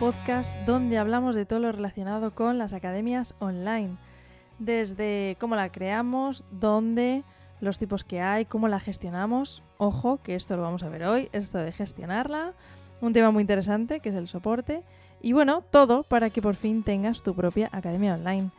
podcast 0.00 0.56
donde 0.64 0.96
hablamos 0.96 1.34
de 1.34 1.44
todo 1.44 1.58
lo 1.58 1.72
relacionado 1.72 2.34
con 2.34 2.56
las 2.56 2.72
academias 2.72 3.34
online. 3.38 3.98
Desde 4.58 5.36
cómo 5.38 5.56
la 5.56 5.70
creamos, 5.70 6.42
dónde, 6.50 7.22
los 7.60 7.78
tipos 7.78 8.02
que 8.02 8.22
hay, 8.22 8.46
cómo 8.46 8.66
la 8.66 8.80
gestionamos. 8.80 9.62
Ojo, 9.76 10.18
que 10.22 10.36
esto 10.36 10.56
lo 10.56 10.62
vamos 10.62 10.84
a 10.84 10.88
ver 10.88 11.04
hoy, 11.04 11.28
esto 11.32 11.58
de 11.58 11.70
gestionarla. 11.70 12.54
Un 13.02 13.12
tema 13.12 13.30
muy 13.30 13.42
interesante 13.42 14.00
que 14.00 14.08
es 14.08 14.14
el 14.14 14.26
soporte. 14.26 14.84
Y 15.20 15.34
bueno, 15.34 15.62
todo 15.70 16.02
para 16.02 16.30
que 16.30 16.40
por 16.40 16.54
fin 16.54 16.82
tengas 16.82 17.22
tu 17.22 17.34
propia 17.34 17.68
academia 17.70 18.14
online. 18.14 18.52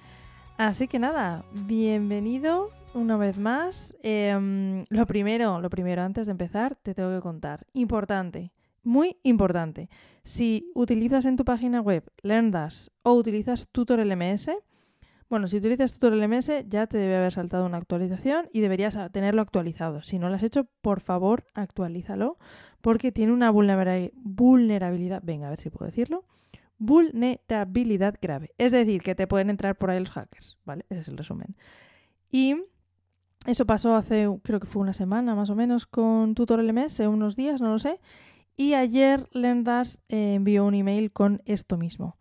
Así 0.60 0.88
que 0.88 1.00
nada, 1.00 1.44
bienvenido 1.54 2.70
una 2.94 3.18
vez 3.18 3.40
más. 3.40 3.96
Em, 4.04 4.86
lo 4.90 5.08
primero, 5.08 5.60
lo 5.60 5.72
primero, 5.72 6.04
antes 6.04 6.28
de 6.28 6.34
empezar, 6.34 6.76
te 6.76 6.94
tengo 6.94 7.16
que 7.16 7.22
contar. 7.22 7.66
Importante, 7.74 8.52
muy 8.84 9.18
importante. 9.24 9.90
Si 10.24 10.72
utilizas 10.76 11.26
en 11.26 11.38
tu 11.38 11.46
página 11.46 11.82
web 11.82 12.04
LearnDash 12.22 12.88
o 13.04 13.14
utilizas 13.14 13.70
TutorLMS, 13.72 14.50
bueno, 15.30 15.48
si 15.48 15.58
utilizas 15.58 15.94
TutorLMS 15.94 16.68
ya 16.68 16.88
te 16.88 16.98
debe 16.98 17.16
haber 17.16 17.32
saltado 17.32 17.66
una 17.66 17.78
actualización 17.78 18.50
y 18.52 18.60
deberías 18.60 18.98
tenerlo 19.14 19.42
actualizado. 19.42 20.02
Si 20.02 20.20
no 20.20 20.28
lo 20.28 20.36
has 20.36 20.44
hecho, 20.44 20.68
por 20.82 21.00
favor, 21.00 21.46
actualízalo 21.54 22.38
porque 22.82 23.12
tiene 23.12 23.32
una 23.32 23.50
vulnerabilidad, 23.50 25.22
venga, 25.24 25.48
a 25.48 25.52
ver 25.52 25.60
si 25.60 25.70
puedo 25.70 25.86
decirlo, 25.86 26.26
vulnerabilidad 26.78 28.16
grave. 28.22 28.52
Es 28.58 28.74
decir, 28.74 29.04
que 29.04 29.16
te 29.16 29.28
pueden 29.28 29.50
entrar 29.50 29.78
por 29.78 29.90
ahí 29.90 30.00
los 30.00 30.10
hackers, 30.10 30.58
¿vale? 30.66 30.86
Ese 30.90 31.02
es 31.02 31.08
el 31.08 31.18
resumen. 31.18 31.56
Y 32.30 32.56
eso 33.46 33.66
pasó 33.66 33.96
hace, 33.96 34.28
creo 34.44 34.60
que 34.60 34.68
fue 34.68 34.82
una 34.82 34.94
semana 34.94 35.34
más 35.34 35.50
o 35.50 35.56
menos 35.56 35.86
con 35.86 36.36
TutorLMS, 36.36 37.00
unos 37.02 37.36
días, 37.36 37.62
no 37.62 37.72
lo 37.72 37.80
sé. 37.80 38.00
Y 38.56 38.74
ayer 38.74 39.28
Lendas 39.32 40.02
eh, 40.10 40.36
envió 40.36 40.66
un 40.66 40.76
email 40.76 41.12
con 41.12 41.42
esto 41.46 41.78
mismo. 41.78 42.18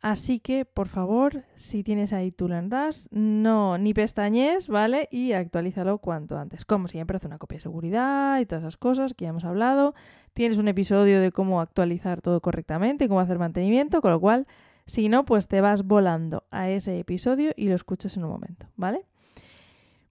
Así 0.00 0.38
que, 0.38 0.64
por 0.64 0.86
favor, 0.86 1.44
si 1.56 1.82
tienes 1.82 2.12
ahí 2.12 2.30
tu 2.30 2.46
Lendas, 2.46 3.08
no 3.10 3.78
ni 3.78 3.94
pestañes, 3.94 4.68
¿vale? 4.68 5.08
Y 5.10 5.32
actualízalo 5.32 5.98
cuanto 5.98 6.38
antes. 6.38 6.64
Como 6.64 6.86
siempre, 6.86 7.16
hace 7.16 7.26
una 7.26 7.38
copia 7.38 7.56
de 7.56 7.62
seguridad 7.62 8.38
y 8.38 8.46
todas 8.46 8.62
esas 8.62 8.76
cosas 8.76 9.12
que 9.14 9.24
ya 9.24 9.30
hemos 9.30 9.44
hablado. 9.44 9.94
Tienes 10.34 10.56
un 10.56 10.68
episodio 10.68 11.20
de 11.20 11.32
cómo 11.32 11.60
actualizar 11.60 12.20
todo 12.20 12.40
correctamente 12.40 13.06
y 13.06 13.08
cómo 13.08 13.18
hacer 13.18 13.40
mantenimiento, 13.40 14.00
con 14.00 14.12
lo 14.12 14.20
cual, 14.20 14.46
si 14.86 15.08
no, 15.08 15.24
pues 15.24 15.48
te 15.48 15.60
vas 15.60 15.84
volando 15.84 16.44
a 16.52 16.70
ese 16.70 17.00
episodio 17.00 17.50
y 17.56 17.68
lo 17.68 17.74
escuchas 17.74 18.16
en 18.16 18.22
un 18.22 18.30
momento, 18.30 18.68
¿vale? 18.76 19.04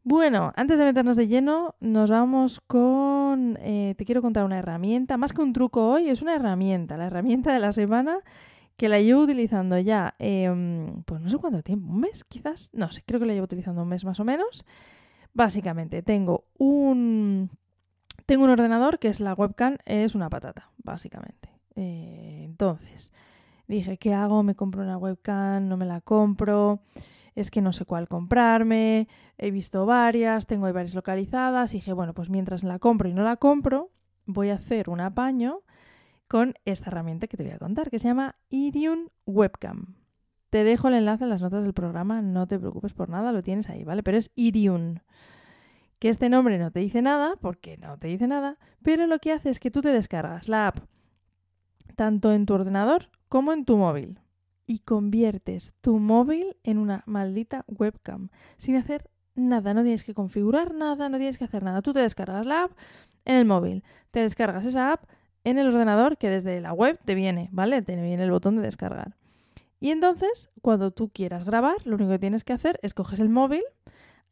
Bueno, 0.10 0.54
antes 0.56 0.80
de 0.80 0.86
meternos 0.86 1.18
de 1.18 1.28
lleno, 1.28 1.76
nos 1.82 2.10
vamos 2.10 2.62
con... 2.62 3.58
Eh, 3.60 3.94
te 3.98 4.06
quiero 4.06 4.22
contar 4.22 4.46
una 4.46 4.58
herramienta, 4.58 5.18
más 5.18 5.34
que 5.34 5.42
un 5.42 5.52
truco 5.52 5.86
hoy, 5.86 6.08
es 6.08 6.22
una 6.22 6.34
herramienta, 6.34 6.96
la 6.96 7.08
herramienta 7.08 7.52
de 7.52 7.60
la 7.60 7.74
semana 7.74 8.20
que 8.78 8.88
la 8.88 9.02
llevo 9.02 9.24
utilizando 9.24 9.78
ya, 9.78 10.16
em, 10.20 11.04
pues 11.04 11.20
no 11.20 11.30
sé 11.30 11.38
cuánto 11.40 11.62
tiempo, 11.62 11.92
un 11.92 12.00
mes 12.00 12.24
quizás, 12.24 12.70
no 12.72 12.90
sé, 12.90 13.04
creo 13.06 13.20
que 13.20 13.26
la 13.26 13.34
llevo 13.34 13.44
utilizando 13.44 13.82
un 13.82 13.90
mes 13.90 14.06
más 14.06 14.22
o 14.22 14.24
menos. 14.24 14.66
Básicamente, 15.34 16.02
tengo 16.04 16.46
un, 16.58 17.50
tengo 18.26 18.46
un 18.46 18.52
ordenador 18.52 19.00
que 19.00 19.10
es 19.10 19.20
la 19.20 19.34
webcam, 19.34 19.76
es 19.84 20.16
una 20.16 20.30
patata, 20.30 20.72
básicamente. 20.78 21.50
Eh, 21.76 22.44
entonces, 22.46 23.12
dije, 23.68 23.98
¿qué 23.98 24.14
hago? 24.14 24.42
¿Me 24.42 24.56
compro 24.56 24.84
una 24.84 24.98
webcam? 24.98 25.68
¿No 25.68 25.76
me 25.76 25.86
la 25.86 26.00
compro? 26.00 26.80
Es 27.38 27.52
que 27.52 27.62
no 27.62 27.72
sé 27.72 27.86
cuál 27.86 28.08
comprarme, 28.08 29.08
he 29.38 29.52
visto 29.52 29.86
varias, 29.86 30.48
tengo 30.48 30.74
varias 30.74 30.96
localizadas, 30.96 31.72
y 31.74 31.78
dije, 31.78 31.94
bueno, 31.94 32.16
pues 32.16 32.32
mientras 32.32 32.64
la 32.64 32.80
compro 32.80 33.10
y 33.10 33.14
no 33.14 33.22
la 33.22 33.38
compro, 33.38 33.92
voy 34.26 34.50
a 34.50 34.56
hacer 34.56 34.90
un 34.90 35.02
apaño 35.02 35.62
con 36.28 36.56
esta 36.66 36.90
herramienta 36.90 37.28
que 37.28 37.38
te 37.38 37.44
voy 37.44 37.54
a 37.54 37.60
contar, 37.60 37.92
que 37.92 38.00
se 38.00 38.08
llama 38.08 38.38
Irium 38.50 39.10
Webcam. 39.28 39.98
Te 40.50 40.64
dejo 40.64 40.88
el 40.88 40.96
enlace 40.96 41.26
en 41.26 41.30
las 41.30 41.42
notas 41.42 41.62
del 41.62 41.74
programa, 41.74 42.24
no 42.24 42.48
te 42.48 42.58
preocupes 42.58 42.94
por 42.94 43.08
nada, 43.10 43.32
lo 43.32 43.44
tienes 43.44 43.70
ahí, 43.70 43.84
¿vale? 43.84 44.02
Pero 44.02 44.18
es 44.18 44.32
Irium. 44.34 44.96
Que 46.00 46.10
este 46.10 46.30
nombre 46.30 46.58
no 46.58 46.72
te 46.72 46.80
dice 46.80 47.04
nada, 47.04 47.36
porque 47.40 47.78
no 47.78 48.00
te 48.00 48.08
dice 48.08 48.26
nada, 48.26 48.58
pero 48.82 49.06
lo 49.06 49.20
que 49.20 49.32
hace 49.32 49.52
es 49.52 49.60
que 49.60 49.70
tú 49.70 49.82
te 49.82 49.90
descargas 49.90 50.50
la 50.50 50.70
app 50.70 50.80
tanto 51.96 52.34
en 52.34 52.48
tu 52.48 52.56
ordenador 52.56 53.12
como 53.30 53.54
en 53.54 53.64
tu 53.64 53.78
móvil 53.78 54.20
y 54.68 54.80
conviertes 54.80 55.74
tu 55.82 55.98
móvil 55.98 56.58
en 56.64 56.78
una 56.78 57.04
maldita 57.08 57.66
webcam 57.68 58.30
sin 58.58 58.76
hacer 58.76 59.10
nada, 59.34 59.74
no 59.74 59.82
tienes 59.82 60.04
que 60.04 60.14
configurar 60.14 60.74
nada, 60.74 61.10
no 61.10 61.18
tienes 61.18 61.38
que 61.38 61.46
hacer 61.46 61.64
nada. 61.64 61.82
Tú 61.82 61.94
te 61.94 62.00
descargas 62.00 62.46
la 62.46 62.66
app 62.66 62.72
en 63.26 63.36
el 63.36 63.46
móvil, 63.46 63.84
te 64.12 64.20
descargas 64.20 64.66
esa 64.66 64.92
app 64.92 65.10
en 65.44 65.58
el 65.58 65.68
ordenador 65.68 66.18
que 66.18 66.30
desde 66.30 66.60
la 66.60 66.74
web 66.74 67.00
te 67.06 67.16
viene, 67.16 67.50
¿vale? 67.52 67.82
Te 67.82 67.96
viene 67.96 68.24
el 68.24 68.32
botón 68.32 68.58
de 68.58 68.64
descargar. 68.64 69.16
Y 69.80 69.92
entonces, 69.92 70.50
cuando 70.62 70.92
tú 70.92 71.10
quieras 71.10 71.46
grabar, 71.46 71.78
lo 71.86 71.96
único 71.96 72.12
que 72.12 72.20
tienes 72.20 72.44
que 72.44 72.54
hacer 72.54 72.80
es 72.82 72.94
coges 72.94 73.20
el 73.20 73.30
móvil, 73.30 73.64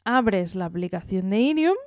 abres 0.04 0.56
la 0.56 0.66
aplicación 0.66 1.30
de 1.30 1.40
Irium 1.40 1.78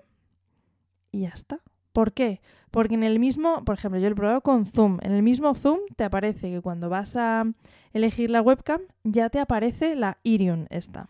y 1.10 1.22
ya 1.22 1.30
está. 1.30 1.60
¿Por 1.98 2.12
qué? 2.12 2.40
Porque 2.70 2.94
en 2.94 3.02
el 3.02 3.18
mismo, 3.18 3.64
por 3.64 3.74
ejemplo, 3.74 3.98
yo 3.98 4.06
he 4.06 4.14
probado 4.14 4.40
con 4.40 4.66
Zoom. 4.66 4.98
En 5.02 5.10
el 5.10 5.24
mismo 5.24 5.52
Zoom 5.52 5.80
te 5.96 6.04
aparece 6.04 6.48
que 6.48 6.60
cuando 6.60 6.88
vas 6.88 7.16
a 7.16 7.44
elegir 7.92 8.30
la 8.30 8.40
webcam, 8.40 8.82
ya 9.02 9.30
te 9.30 9.40
aparece 9.40 9.96
la 9.96 10.18
Irium 10.22 10.66
esta. 10.70 11.08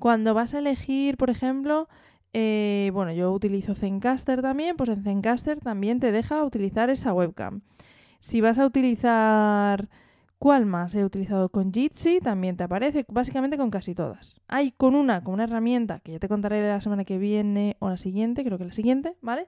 Cuando 0.00 0.34
vas 0.34 0.52
a 0.54 0.58
elegir, 0.58 1.16
por 1.16 1.30
ejemplo, 1.30 1.88
eh, 2.32 2.90
bueno, 2.92 3.12
yo 3.12 3.30
utilizo 3.30 3.76
Zencaster 3.76 4.42
también, 4.42 4.76
pues 4.76 4.90
en 4.90 5.04
Zencaster 5.04 5.60
también 5.60 6.00
te 6.00 6.10
deja 6.10 6.42
utilizar 6.42 6.90
esa 6.90 7.14
webcam. 7.14 7.60
Si 8.18 8.40
vas 8.40 8.58
a 8.58 8.66
utilizar... 8.66 9.88
¿Cuál 10.38 10.66
más 10.66 10.94
he 10.94 11.02
utilizado 11.02 11.48
con 11.48 11.72
Jitsi? 11.72 12.20
También 12.20 12.58
te 12.58 12.64
aparece, 12.64 13.06
básicamente 13.08 13.56
con 13.56 13.70
casi 13.70 13.94
todas. 13.94 14.42
Hay 14.48 14.70
con 14.70 14.94
una, 14.94 15.24
con 15.24 15.32
una 15.32 15.44
herramienta 15.44 16.00
que 16.00 16.12
ya 16.12 16.18
te 16.18 16.28
contaré 16.28 16.68
la 16.68 16.82
semana 16.82 17.06
que 17.06 17.16
viene 17.16 17.78
o 17.78 17.88
la 17.88 17.96
siguiente, 17.96 18.44
creo 18.44 18.58
que 18.58 18.66
la 18.66 18.72
siguiente, 18.72 19.16
¿vale? 19.22 19.46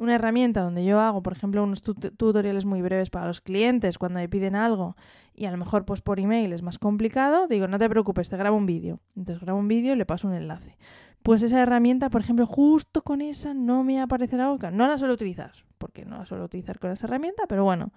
Una 0.00 0.14
herramienta 0.14 0.62
donde 0.62 0.84
yo 0.84 0.98
hago, 0.98 1.22
por 1.22 1.34
ejemplo, 1.34 1.62
unos 1.62 1.82
tutoriales 1.82 2.64
muy 2.64 2.80
breves 2.80 3.10
para 3.10 3.26
los 3.26 3.42
clientes 3.42 3.98
cuando 3.98 4.18
me 4.18 4.28
piden 4.30 4.56
algo 4.56 4.96
y 5.34 5.44
a 5.44 5.50
lo 5.50 5.58
mejor 5.58 5.84
pues 5.84 6.00
por 6.00 6.18
email 6.18 6.54
es 6.54 6.62
más 6.62 6.78
complicado, 6.78 7.46
digo, 7.46 7.68
no 7.68 7.78
te 7.78 7.88
preocupes, 7.88 8.30
te 8.30 8.36
grabo 8.38 8.56
un 8.56 8.64
vídeo. 8.64 9.00
Entonces 9.14 9.42
grabo 9.42 9.58
un 9.58 9.68
vídeo 9.68 9.92
y 9.92 9.96
le 9.96 10.06
paso 10.06 10.26
un 10.26 10.34
enlace. 10.34 10.78
Pues 11.22 11.42
esa 11.42 11.60
herramienta, 11.60 12.08
por 12.08 12.22
ejemplo, 12.22 12.46
justo 12.46 13.02
con 13.02 13.20
esa 13.20 13.52
no 13.52 13.84
me 13.84 14.00
aparece 14.00 14.38
la 14.38 14.48
boca. 14.48 14.70
No 14.70 14.88
la 14.88 14.96
suelo 14.96 15.12
utilizar, 15.12 15.52
porque 15.76 16.06
no 16.06 16.16
la 16.16 16.24
suelo 16.24 16.44
utilizar 16.44 16.78
con 16.78 16.90
esa 16.90 17.06
herramienta, 17.06 17.42
pero 17.46 17.62
bueno, 17.62 17.92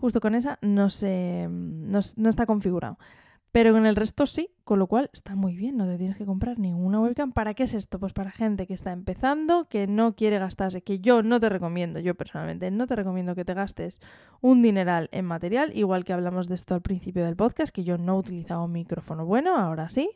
justo 0.00 0.20
con 0.20 0.34
esa 0.34 0.58
no, 0.60 0.90
se, 0.90 1.48
no, 1.50 2.00
no 2.16 2.28
está 2.28 2.44
configurado. 2.44 2.98
Pero 3.52 3.74
con 3.74 3.84
el 3.84 3.96
resto 3.96 4.26
sí, 4.26 4.48
con 4.64 4.78
lo 4.78 4.86
cual 4.86 5.10
está 5.12 5.36
muy 5.36 5.54
bien, 5.54 5.76
no 5.76 5.86
te 5.86 5.98
tienes 5.98 6.16
que 6.16 6.24
comprar 6.24 6.58
ninguna 6.58 7.00
webcam. 7.00 7.32
¿Para 7.32 7.52
qué 7.52 7.64
es 7.64 7.74
esto? 7.74 8.00
Pues 8.00 8.14
para 8.14 8.30
gente 8.30 8.66
que 8.66 8.72
está 8.72 8.92
empezando, 8.92 9.68
que 9.68 9.86
no 9.86 10.16
quiere 10.16 10.38
gastarse, 10.38 10.80
que 10.80 11.00
yo 11.00 11.22
no 11.22 11.38
te 11.38 11.50
recomiendo, 11.50 12.00
yo 12.00 12.14
personalmente 12.14 12.70
no 12.70 12.86
te 12.86 12.96
recomiendo 12.96 13.34
que 13.34 13.44
te 13.44 13.52
gastes 13.52 14.00
un 14.40 14.62
dineral 14.62 15.10
en 15.12 15.26
material, 15.26 15.70
igual 15.76 16.06
que 16.06 16.14
hablamos 16.14 16.48
de 16.48 16.54
esto 16.54 16.74
al 16.74 16.80
principio 16.80 17.26
del 17.26 17.36
podcast, 17.36 17.74
que 17.74 17.84
yo 17.84 17.98
no 17.98 18.16
utilizaba 18.16 18.64
un 18.64 18.72
micrófono 18.72 19.26
bueno, 19.26 19.54
ahora 19.54 19.90
sí, 19.90 20.10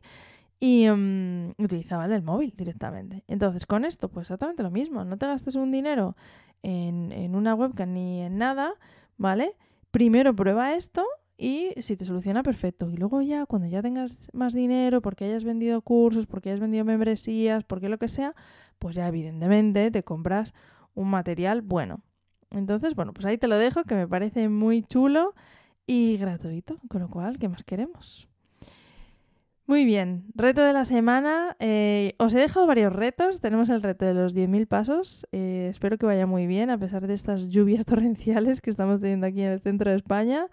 y 0.58 0.88
mm, 0.88 1.56
utilizaba 1.58 2.06
el 2.06 2.12
del 2.12 2.22
móvil 2.22 2.54
directamente. 2.56 3.22
Entonces 3.28 3.66
con 3.66 3.84
esto, 3.84 4.08
pues 4.08 4.28
exactamente 4.28 4.62
lo 4.62 4.70
mismo, 4.70 5.04
no 5.04 5.18
te 5.18 5.26
gastes 5.26 5.56
un 5.56 5.70
dinero 5.70 6.16
en, 6.62 7.12
en 7.12 7.34
una 7.34 7.54
webcam 7.54 7.92
ni 7.92 8.22
en 8.22 8.38
nada, 8.38 8.72
¿vale? 9.18 9.56
Primero 9.90 10.34
prueba 10.34 10.74
esto 10.74 11.04
y 11.38 11.72
si 11.82 11.96
te 11.96 12.04
soluciona, 12.04 12.42
perfecto. 12.42 12.90
Y 12.90 12.96
luego 12.96 13.20
ya, 13.22 13.46
cuando 13.46 13.68
ya 13.68 13.82
tengas 13.82 14.28
más 14.32 14.54
dinero, 14.54 15.02
porque 15.02 15.26
hayas 15.26 15.44
vendido 15.44 15.82
cursos, 15.82 16.26
porque 16.26 16.50
hayas 16.50 16.60
vendido 16.60 16.84
membresías, 16.84 17.64
porque 17.64 17.88
lo 17.88 17.98
que 17.98 18.08
sea, 18.08 18.34
pues 18.78 18.96
ya 18.96 19.06
evidentemente 19.06 19.90
te 19.90 20.02
compras 20.02 20.54
un 20.94 21.10
material 21.10 21.62
bueno. 21.62 22.02
Entonces, 22.50 22.94
bueno, 22.94 23.12
pues 23.12 23.26
ahí 23.26 23.38
te 23.38 23.48
lo 23.48 23.58
dejo, 23.58 23.84
que 23.84 23.94
me 23.94 24.08
parece 24.08 24.48
muy 24.48 24.82
chulo 24.82 25.34
y 25.86 26.16
gratuito, 26.16 26.78
con 26.88 27.02
lo 27.02 27.10
cual, 27.10 27.38
¿qué 27.38 27.48
más 27.48 27.64
queremos? 27.64 28.28
Muy 29.68 29.84
bien, 29.84 30.26
reto 30.36 30.62
de 30.62 30.72
la 30.72 30.84
semana. 30.84 31.56
Eh, 31.58 32.14
os 32.18 32.32
he 32.34 32.38
dejado 32.38 32.68
varios 32.68 32.92
retos. 32.92 33.40
Tenemos 33.40 33.68
el 33.68 33.82
reto 33.82 34.04
de 34.04 34.14
los 34.14 34.32
10.000 34.32 34.68
pasos. 34.68 35.26
Eh, 35.32 35.66
espero 35.68 35.98
que 35.98 36.06
vaya 36.06 36.24
muy 36.24 36.46
bien, 36.46 36.70
a 36.70 36.78
pesar 36.78 37.08
de 37.08 37.14
estas 37.14 37.48
lluvias 37.48 37.84
torrenciales 37.84 38.60
que 38.60 38.70
estamos 38.70 39.00
teniendo 39.00 39.26
aquí 39.26 39.42
en 39.42 39.50
el 39.50 39.60
centro 39.60 39.90
de 39.90 39.96
España. 39.96 40.46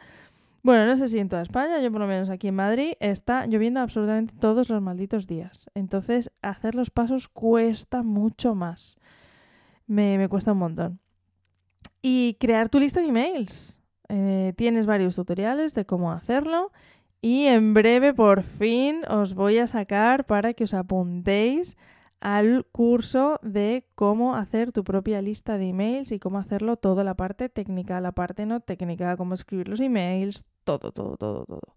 Bueno, 0.64 0.86
no 0.86 0.96
sé 0.96 1.10
si 1.10 1.20
en 1.20 1.28
toda 1.28 1.42
España, 1.42 1.82
yo 1.82 1.92
por 1.92 2.00
lo 2.00 2.08
menos 2.08 2.30
aquí 2.30 2.48
en 2.48 2.56
Madrid, 2.56 2.94
está 3.02 3.46
lloviendo 3.48 3.82
absolutamente 3.82 4.34
todos 4.40 4.70
los 4.70 4.82
malditos 4.82 5.28
días. 5.28 5.70
Entonces, 5.76 6.32
hacer 6.42 6.74
los 6.74 6.90
pasos 6.90 7.28
cuesta 7.28 8.02
mucho 8.02 8.56
más. 8.56 8.96
Me, 9.88 10.26
cuesta 10.30 10.54
un 10.54 10.60
montón. 10.60 11.00
Y 12.02 12.38
crear 12.40 12.70
tu 12.70 12.80
lista 12.80 13.02
de 13.02 13.08
emails. 13.08 13.82
Eh, 14.08 14.54
tienes 14.56 14.86
varios 14.86 15.18
tutoriales 15.18 15.74
de 15.74 15.86
cómo 15.86 16.14
hacerlo. 16.14 16.72
Y 17.20 17.48
en 17.48 17.74
breve, 17.74 18.14
por 18.14 18.44
fin, 18.44 19.02
os 19.10 19.34
voy 19.34 19.58
a 19.58 19.68
sacar 19.68 20.26
para 20.26 20.54
que 20.54 20.64
os 20.64 20.74
apuntéis 20.74 21.76
al 22.22 22.66
curso 22.72 23.38
de 23.44 23.86
cómo 23.96 24.36
hacer 24.36 24.72
tu 24.72 24.86
propia 24.86 25.22
lista 25.22 25.58
de 25.58 25.68
emails 25.68 26.14
y 26.14 26.20
cómo 26.20 26.38
hacerlo 26.38 26.78
toda 26.78 27.04
la 27.04 27.16
parte 27.16 27.50
técnica, 27.50 28.00
la 28.00 28.14
parte 28.14 28.46
no 28.46 28.62
técnica, 28.62 29.18
cómo 29.18 29.34
escribir 29.34 29.68
los 29.68 29.82
emails, 29.82 30.46
todo, 30.64 30.92
todo, 30.92 31.18
todo, 31.18 31.46
todo. 31.46 31.76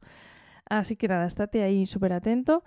Así 0.68 0.96
que 0.96 1.08
nada, 1.08 1.26
estate 1.26 1.62
ahí 1.62 1.86
súper 1.86 2.12
atento. 2.12 2.64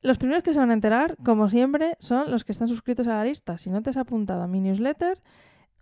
Los 0.00 0.18
primeros 0.18 0.42
que 0.44 0.52
se 0.52 0.60
van 0.60 0.70
a 0.70 0.74
enterar, 0.74 1.16
como 1.24 1.48
siempre, 1.48 1.96
son 1.98 2.30
los 2.30 2.44
que 2.44 2.52
están 2.52 2.68
suscritos 2.68 3.06
a 3.08 3.16
la 3.16 3.24
lista. 3.24 3.58
Si 3.58 3.70
no 3.70 3.82
te 3.82 3.90
has 3.90 3.96
apuntado 3.96 4.42
a 4.42 4.46
mi 4.46 4.60
newsletter, 4.60 5.20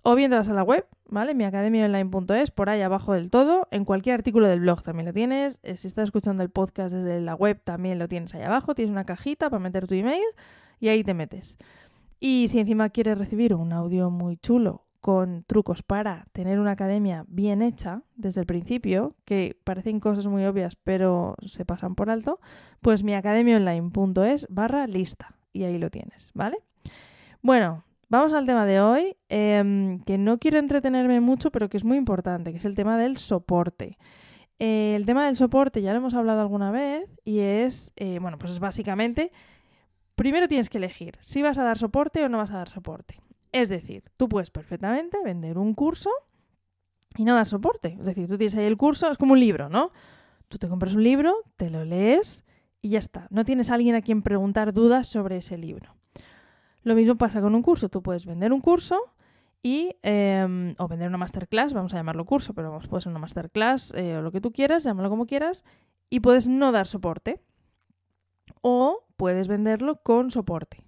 o 0.02 0.14
bien 0.14 0.30
te 0.30 0.36
vas 0.36 0.48
a 0.48 0.54
la 0.54 0.62
web, 0.62 0.86
¿vale? 1.08 1.34
miacademiaonline.es, 1.34 2.50
por 2.50 2.70
ahí 2.70 2.80
abajo 2.80 3.12
del 3.12 3.30
todo. 3.30 3.68
En 3.70 3.84
cualquier 3.84 4.14
artículo 4.14 4.48
del 4.48 4.60
blog 4.60 4.82
también 4.82 5.06
lo 5.06 5.12
tienes. 5.12 5.60
Eh, 5.62 5.76
si 5.76 5.88
estás 5.88 6.04
escuchando 6.04 6.42
el 6.42 6.50
podcast 6.50 6.94
desde 6.94 7.20
la 7.20 7.34
web, 7.34 7.60
también 7.62 7.98
lo 7.98 8.08
tienes 8.08 8.34
ahí 8.34 8.42
abajo. 8.42 8.74
Tienes 8.74 8.92
una 8.92 9.04
cajita 9.04 9.50
para 9.50 9.60
meter 9.60 9.86
tu 9.86 9.94
email 9.94 10.24
y 10.80 10.88
ahí 10.88 11.04
te 11.04 11.12
metes. 11.12 11.58
Y 12.20 12.46
si 12.48 12.60
encima 12.60 12.88
quieres 12.90 13.18
recibir 13.18 13.54
un 13.54 13.72
audio 13.72 14.08
muy 14.08 14.36
chulo 14.38 14.85
con 15.06 15.44
trucos 15.44 15.84
para 15.84 16.26
tener 16.32 16.58
una 16.58 16.72
academia 16.72 17.24
bien 17.28 17.62
hecha 17.62 18.02
desde 18.16 18.40
el 18.40 18.46
principio, 18.48 19.14
que 19.24 19.56
parecen 19.62 20.00
cosas 20.00 20.26
muy 20.26 20.44
obvias 20.44 20.74
pero 20.74 21.36
se 21.46 21.64
pasan 21.64 21.94
por 21.94 22.10
alto, 22.10 22.40
pues 22.80 23.04
miacademiaonline.es 23.04 24.48
barra 24.50 24.88
lista 24.88 25.36
y 25.52 25.62
ahí 25.62 25.78
lo 25.78 25.90
tienes, 25.90 26.32
¿vale? 26.34 26.58
Bueno, 27.40 27.84
vamos 28.08 28.32
al 28.32 28.46
tema 28.46 28.66
de 28.66 28.80
hoy, 28.80 29.16
em, 29.28 30.00
que 30.00 30.18
no 30.18 30.38
quiero 30.38 30.58
entretenerme 30.58 31.20
mucho, 31.20 31.52
pero 31.52 31.68
que 31.68 31.76
es 31.76 31.84
muy 31.84 31.98
importante, 31.98 32.50
que 32.50 32.58
es 32.58 32.64
el 32.64 32.74
tema 32.74 32.98
del 32.98 33.16
soporte. 33.16 33.98
el 34.58 35.06
tema 35.06 35.26
del 35.26 35.36
soporte 35.36 35.82
ya 35.82 35.92
lo 35.92 35.98
hemos 35.98 36.14
hablado 36.14 36.40
alguna 36.40 36.72
vez 36.72 37.04
y 37.24 37.38
es, 37.38 37.92
eh, 37.94 38.18
bueno, 38.18 38.38
pues 38.38 38.50
es 38.50 38.58
básicamente, 38.58 39.30
primero 40.16 40.48
tienes 40.48 40.68
que 40.68 40.78
elegir 40.78 41.16
si 41.20 41.42
vas 41.42 41.58
a 41.58 41.62
dar 41.62 41.78
soporte 41.78 42.24
o 42.24 42.28
no 42.28 42.38
vas 42.38 42.50
a 42.50 42.56
dar 42.56 42.68
soporte. 42.68 43.20
Es 43.56 43.70
decir, 43.70 44.04
tú 44.18 44.28
puedes 44.28 44.50
perfectamente 44.50 45.16
vender 45.24 45.56
un 45.56 45.72
curso 45.72 46.10
y 47.16 47.24
no 47.24 47.34
dar 47.34 47.46
soporte. 47.46 47.96
Es 47.98 48.04
decir, 48.04 48.28
tú 48.28 48.36
tienes 48.36 48.54
ahí 48.54 48.66
el 48.66 48.76
curso, 48.76 49.10
es 49.10 49.16
como 49.16 49.32
un 49.32 49.40
libro, 49.40 49.70
¿no? 49.70 49.92
Tú 50.48 50.58
te 50.58 50.68
compras 50.68 50.94
un 50.94 51.02
libro, 51.02 51.34
te 51.56 51.70
lo 51.70 51.84
lees 51.86 52.44
y 52.82 52.90
ya 52.90 52.98
está. 52.98 53.28
No 53.30 53.46
tienes 53.46 53.70
a 53.70 53.74
alguien 53.74 53.94
a 53.94 54.02
quien 54.02 54.20
preguntar 54.20 54.74
dudas 54.74 55.08
sobre 55.08 55.38
ese 55.38 55.56
libro. 55.56 55.96
Lo 56.82 56.94
mismo 56.94 57.16
pasa 57.16 57.40
con 57.40 57.54
un 57.54 57.62
curso. 57.62 57.88
Tú 57.88 58.02
puedes 58.02 58.26
vender 58.26 58.52
un 58.52 58.60
curso 58.60 59.00
y, 59.62 59.96
em, 60.02 60.74
o 60.78 60.86
vender 60.86 61.08
una 61.08 61.16
masterclass, 61.16 61.72
vamos 61.72 61.94
a 61.94 61.96
llamarlo 61.96 62.26
curso, 62.26 62.52
pero 62.52 62.70
vamos, 62.70 62.88
puede 62.88 63.00
ser 63.00 63.10
una 63.10 63.20
masterclass 63.20 63.94
eh, 63.94 64.18
o 64.18 64.22
lo 64.22 64.32
que 64.32 64.42
tú 64.42 64.52
quieras, 64.52 64.84
llámalo 64.84 65.08
como 65.08 65.26
quieras, 65.26 65.64
y 66.10 66.20
puedes 66.20 66.46
no 66.46 66.72
dar 66.72 66.86
soporte. 66.86 67.40
O 68.60 69.06
puedes 69.16 69.48
venderlo 69.48 70.02
con 70.02 70.30
soporte. 70.30 70.85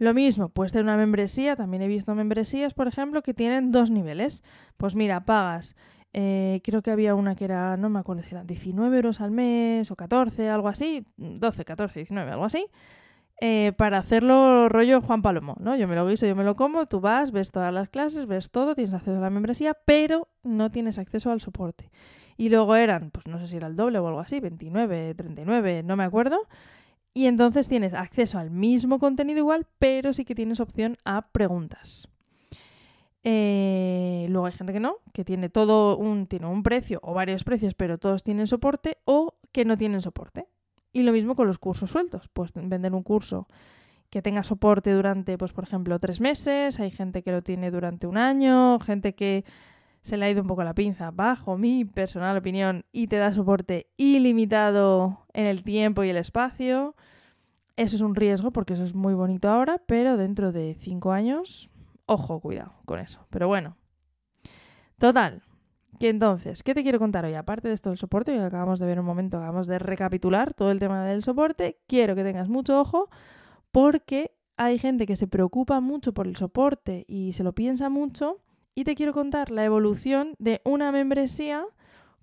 Lo 0.00 0.14
mismo, 0.14 0.48
puedes 0.48 0.72
tener 0.72 0.84
una 0.84 0.96
membresía, 0.96 1.56
también 1.56 1.82
he 1.82 1.86
visto 1.86 2.14
membresías, 2.14 2.72
por 2.72 2.88
ejemplo, 2.88 3.20
que 3.20 3.34
tienen 3.34 3.70
dos 3.70 3.90
niveles. 3.90 4.42
Pues 4.78 4.94
mira, 4.94 5.26
pagas, 5.26 5.76
eh, 6.14 6.62
creo 6.64 6.80
que 6.80 6.90
había 6.90 7.14
una 7.14 7.34
que 7.36 7.44
era, 7.44 7.76
no 7.76 7.90
me 7.90 7.98
acuerdo 7.98 8.22
si 8.22 8.34
eran 8.34 8.46
19 8.46 8.96
euros 8.96 9.20
al 9.20 9.30
mes 9.30 9.90
o 9.90 9.96
14, 9.96 10.48
algo 10.48 10.68
así, 10.68 11.04
12, 11.18 11.66
14, 11.66 11.98
19, 11.98 12.30
algo 12.30 12.46
así. 12.46 12.66
Eh, 13.42 13.74
para 13.76 13.98
hacerlo 13.98 14.70
rollo 14.70 15.02
Juan 15.02 15.20
Palomo, 15.20 15.56
¿no? 15.60 15.76
Yo 15.76 15.86
me 15.86 15.96
lo 15.96 16.06
guiso, 16.06 16.26
yo 16.26 16.34
me 16.34 16.44
lo 16.44 16.54
como, 16.54 16.86
tú 16.86 17.00
vas, 17.00 17.30
ves 17.30 17.50
todas 17.52 17.72
las 17.72 17.90
clases, 17.90 18.24
ves 18.24 18.50
todo, 18.50 18.74
tienes 18.74 18.94
acceso 18.94 19.18
a 19.18 19.20
la 19.20 19.28
membresía, 19.28 19.76
pero 19.84 20.28
no 20.42 20.70
tienes 20.70 20.98
acceso 20.98 21.30
al 21.30 21.42
soporte. 21.42 21.90
Y 22.38 22.48
luego 22.48 22.74
eran, 22.74 23.10
pues 23.10 23.26
no 23.26 23.38
sé 23.38 23.46
si 23.48 23.56
era 23.56 23.66
el 23.66 23.76
doble 23.76 23.98
o 23.98 24.08
algo 24.08 24.20
así, 24.20 24.40
29, 24.40 25.14
39, 25.14 25.82
no 25.82 25.94
me 25.96 26.04
acuerdo. 26.04 26.48
Y 27.12 27.26
entonces 27.26 27.68
tienes 27.68 27.92
acceso 27.94 28.38
al 28.38 28.50
mismo 28.50 28.98
contenido 28.98 29.38
igual, 29.38 29.66
pero 29.78 30.12
sí 30.12 30.24
que 30.24 30.34
tienes 30.34 30.60
opción 30.60 30.96
a 31.04 31.28
preguntas. 31.32 32.08
Eh, 33.22 34.26
luego 34.30 34.46
hay 34.46 34.52
gente 34.52 34.72
que 34.72 34.80
no, 34.80 34.96
que 35.12 35.24
tiene 35.24 35.48
todo 35.48 35.98
un, 35.98 36.26
tiene 36.26 36.46
un 36.46 36.62
precio 36.62 37.00
o 37.02 37.12
varios 37.12 37.44
precios, 37.44 37.74
pero 37.74 37.98
todos 37.98 38.22
tienen 38.22 38.46
soporte 38.46 38.98
o 39.04 39.34
que 39.52 39.64
no 39.64 39.76
tienen 39.76 40.00
soporte. 40.00 40.46
Y 40.92 41.02
lo 41.02 41.12
mismo 41.12 41.36
con 41.36 41.46
los 41.46 41.58
cursos 41.58 41.90
sueltos. 41.90 42.28
Pues 42.32 42.52
vender 42.54 42.94
un 42.94 43.02
curso 43.02 43.46
que 44.08 44.22
tenga 44.22 44.42
soporte 44.42 44.92
durante, 44.92 45.38
pues 45.38 45.52
por 45.52 45.64
ejemplo, 45.64 45.98
tres 45.98 46.20
meses. 46.20 46.80
Hay 46.80 46.90
gente 46.90 47.22
que 47.22 47.32
lo 47.32 47.42
tiene 47.42 47.70
durante 47.70 48.06
un 48.06 48.16
año, 48.16 48.78
gente 48.80 49.14
que 49.14 49.44
se 50.02 50.16
le 50.16 50.24
ha 50.24 50.30
ido 50.30 50.42
un 50.42 50.48
poco 50.48 50.64
la 50.64 50.74
pinza, 50.74 51.10
bajo 51.10 51.58
mi 51.58 51.84
personal 51.84 52.36
opinión, 52.36 52.84
y 52.92 53.06
te 53.06 53.16
da 53.16 53.32
soporte 53.32 53.88
ilimitado 53.96 55.26
en 55.32 55.46
el 55.46 55.62
tiempo 55.62 56.04
y 56.04 56.10
el 56.10 56.16
espacio. 56.16 56.94
Eso 57.76 57.96
es 57.96 58.02
un 58.02 58.14
riesgo 58.14 58.50
porque 58.50 58.74
eso 58.74 58.84
es 58.84 58.94
muy 58.94 59.14
bonito 59.14 59.48
ahora, 59.48 59.80
pero 59.86 60.16
dentro 60.16 60.52
de 60.52 60.74
cinco 60.74 61.12
años, 61.12 61.70
ojo, 62.06 62.40
cuidado 62.40 62.74
con 62.84 62.98
eso. 62.98 63.26
Pero 63.30 63.48
bueno. 63.48 63.76
Total. 64.98 65.42
Que 65.98 66.08
entonces, 66.08 66.62
¿qué 66.62 66.72
te 66.72 66.82
quiero 66.82 66.98
contar 66.98 67.26
hoy? 67.26 67.34
Aparte 67.34 67.68
de 67.68 67.74
esto 67.74 67.90
del 67.90 67.98
soporte, 67.98 68.32
que 68.32 68.40
acabamos 68.40 68.80
de 68.80 68.86
ver 68.86 68.98
un 69.00 69.04
momento, 69.04 69.36
acabamos 69.36 69.66
de 69.66 69.78
recapitular 69.78 70.54
todo 70.54 70.70
el 70.70 70.78
tema 70.78 71.04
del 71.04 71.22
soporte, 71.22 71.78
quiero 71.86 72.14
que 72.14 72.24
tengas 72.24 72.48
mucho 72.48 72.80
ojo 72.80 73.10
porque 73.70 74.34
hay 74.56 74.78
gente 74.78 75.06
que 75.06 75.16
se 75.16 75.26
preocupa 75.26 75.80
mucho 75.80 76.14
por 76.14 76.26
el 76.26 76.36
soporte 76.36 77.04
y 77.06 77.32
se 77.32 77.44
lo 77.44 77.54
piensa 77.54 77.90
mucho 77.90 78.40
y 78.80 78.84
te 78.84 78.94
quiero 78.94 79.12
contar 79.12 79.50
la 79.50 79.62
evolución 79.62 80.34
de 80.38 80.62
una 80.64 80.90
membresía, 80.90 81.66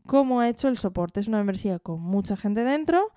cómo 0.08 0.40
ha 0.40 0.50
hecho 0.50 0.70
el 0.70 0.76
soporte. 0.76 1.20
Es 1.20 1.28
una 1.28 1.38
membresía 1.38 1.78
con 1.78 2.02
mucha 2.02 2.36
gente 2.36 2.64
dentro. 2.64 3.12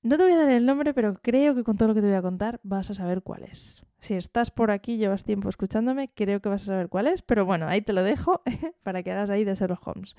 No 0.00 0.16
te 0.16 0.22
voy 0.22 0.32
a 0.32 0.38
dar 0.38 0.48
el 0.48 0.64
nombre, 0.64 0.94
pero 0.94 1.20
creo 1.20 1.54
que 1.54 1.64
con 1.64 1.76
todo 1.76 1.88
lo 1.88 1.94
que 1.94 2.00
te 2.00 2.06
voy 2.06 2.16
a 2.16 2.22
contar 2.22 2.58
vas 2.62 2.88
a 2.88 2.94
saber 2.94 3.20
cuál 3.20 3.42
es. 3.42 3.82
Si 3.98 4.14
estás 4.14 4.50
por 4.50 4.70
aquí, 4.70 4.96
llevas 4.96 5.22
tiempo 5.22 5.50
escuchándome, 5.50 6.08
creo 6.14 6.40
que 6.40 6.48
vas 6.48 6.62
a 6.62 6.66
saber 6.66 6.88
cuál 6.88 7.08
es, 7.08 7.20
pero 7.20 7.44
bueno, 7.44 7.68
ahí 7.68 7.82
te 7.82 7.92
lo 7.92 8.02
dejo 8.02 8.40
para 8.82 9.02
que 9.02 9.12
hagas 9.12 9.28
ahí 9.28 9.44
de 9.44 9.54
Sherlock 9.54 9.86
Holmes. 9.86 10.16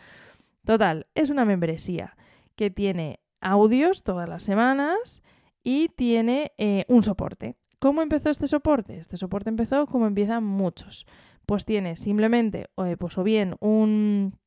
Total, 0.63 1.07
es 1.15 1.31
una 1.31 1.43
membresía 1.43 2.15
que 2.55 2.69
tiene 2.69 3.19
audios 3.41 4.03
todas 4.03 4.29
las 4.29 4.43
semanas 4.43 5.23
y 5.63 5.89
tiene 5.89 6.51
eh, 6.59 6.85
un 6.87 7.01
soporte. 7.01 7.55
¿Cómo 7.79 8.03
empezó 8.03 8.29
este 8.29 8.45
soporte? 8.45 8.99
Este 8.99 9.17
soporte 9.17 9.49
empezó 9.49 9.87
como 9.87 10.05
empiezan 10.05 10.43
muchos 10.43 11.07
pues 11.47 11.65
tienes 11.65 12.01
simplemente 12.01 12.67
eh, 12.85 12.97
pues 12.99 13.17
o 13.17 13.23
bien 13.23 13.55
un, 13.61 14.37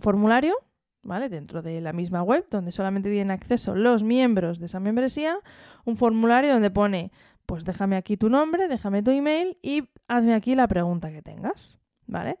formulario, 0.00 0.56
¿vale? 1.02 1.28
Dentro 1.28 1.60
de 1.60 1.80
la 1.80 1.92
misma 1.92 2.22
web, 2.22 2.46
donde 2.50 2.72
solamente 2.72 3.10
tienen 3.10 3.30
acceso 3.30 3.76
los 3.76 4.02
miembros 4.02 4.58
de 4.58 4.66
esa 4.66 4.80
membresía, 4.80 5.38
un 5.84 5.96
formulario 5.96 6.54
donde 6.54 6.70
pone, 6.70 7.12
pues 7.44 7.66
déjame 7.66 7.96
aquí 7.96 8.16
tu 8.16 8.30
nombre, 8.30 8.66
déjame 8.66 9.02
tu 9.02 9.10
email 9.10 9.58
y 9.62 9.90
hazme 10.08 10.32
aquí 10.32 10.54
la 10.54 10.66
pregunta 10.66 11.12
que 11.12 11.20
tengas, 11.20 11.78
¿vale? 12.06 12.38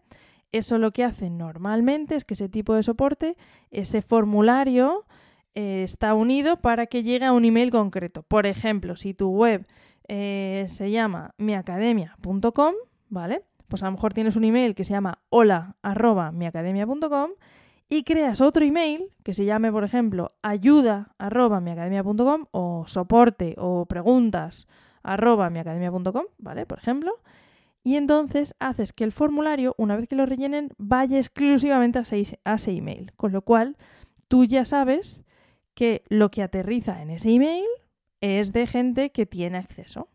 Eso 0.52 0.78
lo 0.78 0.92
que 0.92 1.04
hace 1.04 1.28
normalmente 1.28 2.16
es 2.16 2.24
que 2.24 2.32
ese 2.34 2.48
tipo 2.48 2.74
de 2.74 2.82
soporte, 2.82 3.36
ese 3.70 4.00
formulario, 4.00 5.04
eh, 5.54 5.82
está 5.84 6.14
unido 6.14 6.56
para 6.62 6.86
que 6.86 7.02
llegue 7.02 7.26
a 7.26 7.32
un 7.32 7.44
email 7.44 7.70
concreto. 7.70 8.22
Por 8.22 8.46
ejemplo, 8.46 8.96
si 8.96 9.12
tu 9.12 9.28
web 9.28 9.66
eh, 10.08 10.64
se 10.68 10.90
llama 10.90 11.34
miacademia.com, 11.36 12.74
¿vale? 13.10 13.44
Pues 13.72 13.82
a 13.82 13.86
lo 13.86 13.92
mejor 13.92 14.12
tienes 14.12 14.36
un 14.36 14.44
email 14.44 14.74
que 14.74 14.84
se 14.84 14.92
llama 14.92 15.22
hola 15.30 15.76
arroba 15.80 16.30
miacademia.com 16.30 17.30
y 17.88 18.04
creas 18.04 18.42
otro 18.42 18.66
email 18.66 19.06
que 19.22 19.32
se 19.32 19.46
llame, 19.46 19.72
por 19.72 19.82
ejemplo, 19.82 20.34
ayuda 20.42 21.14
arroba 21.16 21.58
miacademia.com 21.62 22.48
o 22.50 22.84
soporte 22.86 23.54
o 23.56 23.86
preguntas 23.86 24.68
arroba 25.02 25.48
miacademia.com, 25.48 26.24
¿vale? 26.36 26.66
Por 26.66 26.80
ejemplo. 26.80 27.14
Y 27.82 27.96
entonces 27.96 28.54
haces 28.58 28.92
que 28.92 29.04
el 29.04 29.12
formulario, 29.12 29.74
una 29.78 29.96
vez 29.96 30.06
que 30.06 30.16
lo 30.16 30.26
rellenen, 30.26 30.68
vaya 30.76 31.16
exclusivamente 31.16 31.98
a 31.98 32.02
ese, 32.02 32.40
a 32.44 32.56
ese 32.56 32.72
email. 32.72 33.10
Con 33.16 33.32
lo 33.32 33.40
cual, 33.40 33.78
tú 34.28 34.44
ya 34.44 34.66
sabes 34.66 35.24
que 35.72 36.02
lo 36.10 36.30
que 36.30 36.42
aterriza 36.42 37.00
en 37.00 37.08
ese 37.08 37.30
email 37.30 37.64
es 38.20 38.52
de 38.52 38.66
gente 38.66 39.12
que 39.12 39.24
tiene 39.24 39.56
acceso 39.56 40.08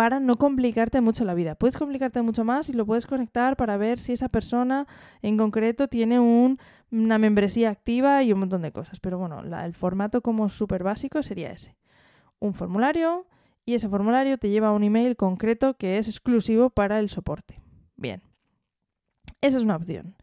para 0.00 0.18
no 0.18 0.36
complicarte 0.36 1.02
mucho 1.02 1.26
la 1.26 1.34
vida. 1.34 1.56
Puedes 1.56 1.76
complicarte 1.76 2.22
mucho 2.22 2.42
más 2.42 2.70
y 2.70 2.72
lo 2.72 2.86
puedes 2.86 3.06
conectar 3.06 3.58
para 3.58 3.76
ver 3.76 4.00
si 4.00 4.14
esa 4.14 4.30
persona 4.30 4.86
en 5.20 5.36
concreto 5.36 5.88
tiene 5.88 6.18
una 6.18 7.18
membresía 7.18 7.68
activa 7.68 8.22
y 8.22 8.32
un 8.32 8.38
montón 8.38 8.62
de 8.62 8.72
cosas. 8.72 8.98
Pero 8.98 9.18
bueno, 9.18 9.42
el 9.42 9.74
formato 9.74 10.22
como 10.22 10.48
súper 10.48 10.84
básico 10.84 11.22
sería 11.22 11.52
ese. 11.52 11.76
Un 12.38 12.54
formulario 12.54 13.26
y 13.66 13.74
ese 13.74 13.90
formulario 13.90 14.38
te 14.38 14.48
lleva 14.48 14.68
a 14.68 14.72
un 14.72 14.84
email 14.84 15.16
concreto 15.18 15.74
que 15.74 15.98
es 15.98 16.08
exclusivo 16.08 16.70
para 16.70 16.98
el 16.98 17.10
soporte. 17.10 17.60
Bien, 17.96 18.22
esa 19.42 19.58
es 19.58 19.64
una 19.64 19.76
opción. 19.76 20.16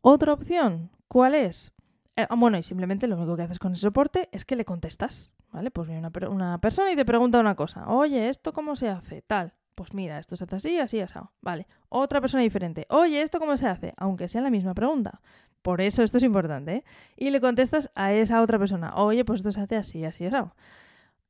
Otra 0.00 0.32
opción, 0.32 0.88
¿cuál 1.06 1.34
es? 1.34 1.70
Eh, 2.16 2.26
bueno, 2.34 2.56
y 2.56 2.62
simplemente 2.62 3.08
lo 3.08 3.18
único 3.18 3.36
que 3.36 3.42
haces 3.42 3.58
con 3.58 3.74
ese 3.74 3.82
soporte 3.82 4.30
es 4.32 4.46
que 4.46 4.56
le 4.56 4.64
contestas. 4.64 5.34
¿Vale? 5.52 5.70
Pues 5.70 5.88
viene 5.88 6.08
una, 6.28 6.58
persona 6.58 6.92
y 6.92 6.96
te 6.96 7.04
pregunta 7.04 7.40
una 7.40 7.54
cosa. 7.54 7.88
Oye, 7.88 8.28
¿esto 8.28 8.52
cómo 8.52 8.76
se 8.76 8.88
hace? 8.88 9.22
Tal. 9.22 9.54
Pues 9.74 9.94
mira, 9.94 10.18
esto 10.18 10.36
se 10.36 10.44
hace 10.44 10.56
así, 10.56 10.78
así, 10.78 11.00
así. 11.00 11.18
Vale. 11.40 11.66
Otra 11.88 12.20
persona 12.20 12.42
diferente. 12.42 12.86
Oye, 12.90 13.22
¿esto 13.22 13.38
cómo 13.38 13.56
se 13.56 13.66
hace? 13.66 13.94
Aunque 13.96 14.28
sea 14.28 14.42
la 14.42 14.50
misma 14.50 14.74
pregunta. 14.74 15.20
Por 15.62 15.80
eso 15.80 16.02
esto 16.02 16.18
es 16.18 16.24
importante, 16.24 16.76
¿eh? 16.76 16.84
Y 17.16 17.30
le 17.30 17.40
contestas 17.40 17.90
a 17.94 18.12
esa 18.12 18.42
otra 18.42 18.58
persona. 18.58 18.94
Oye, 18.96 19.24
pues 19.24 19.40
esto 19.40 19.52
se 19.52 19.60
hace 19.60 19.76
así, 19.76 20.04
así, 20.04 20.26
así. 20.26 20.36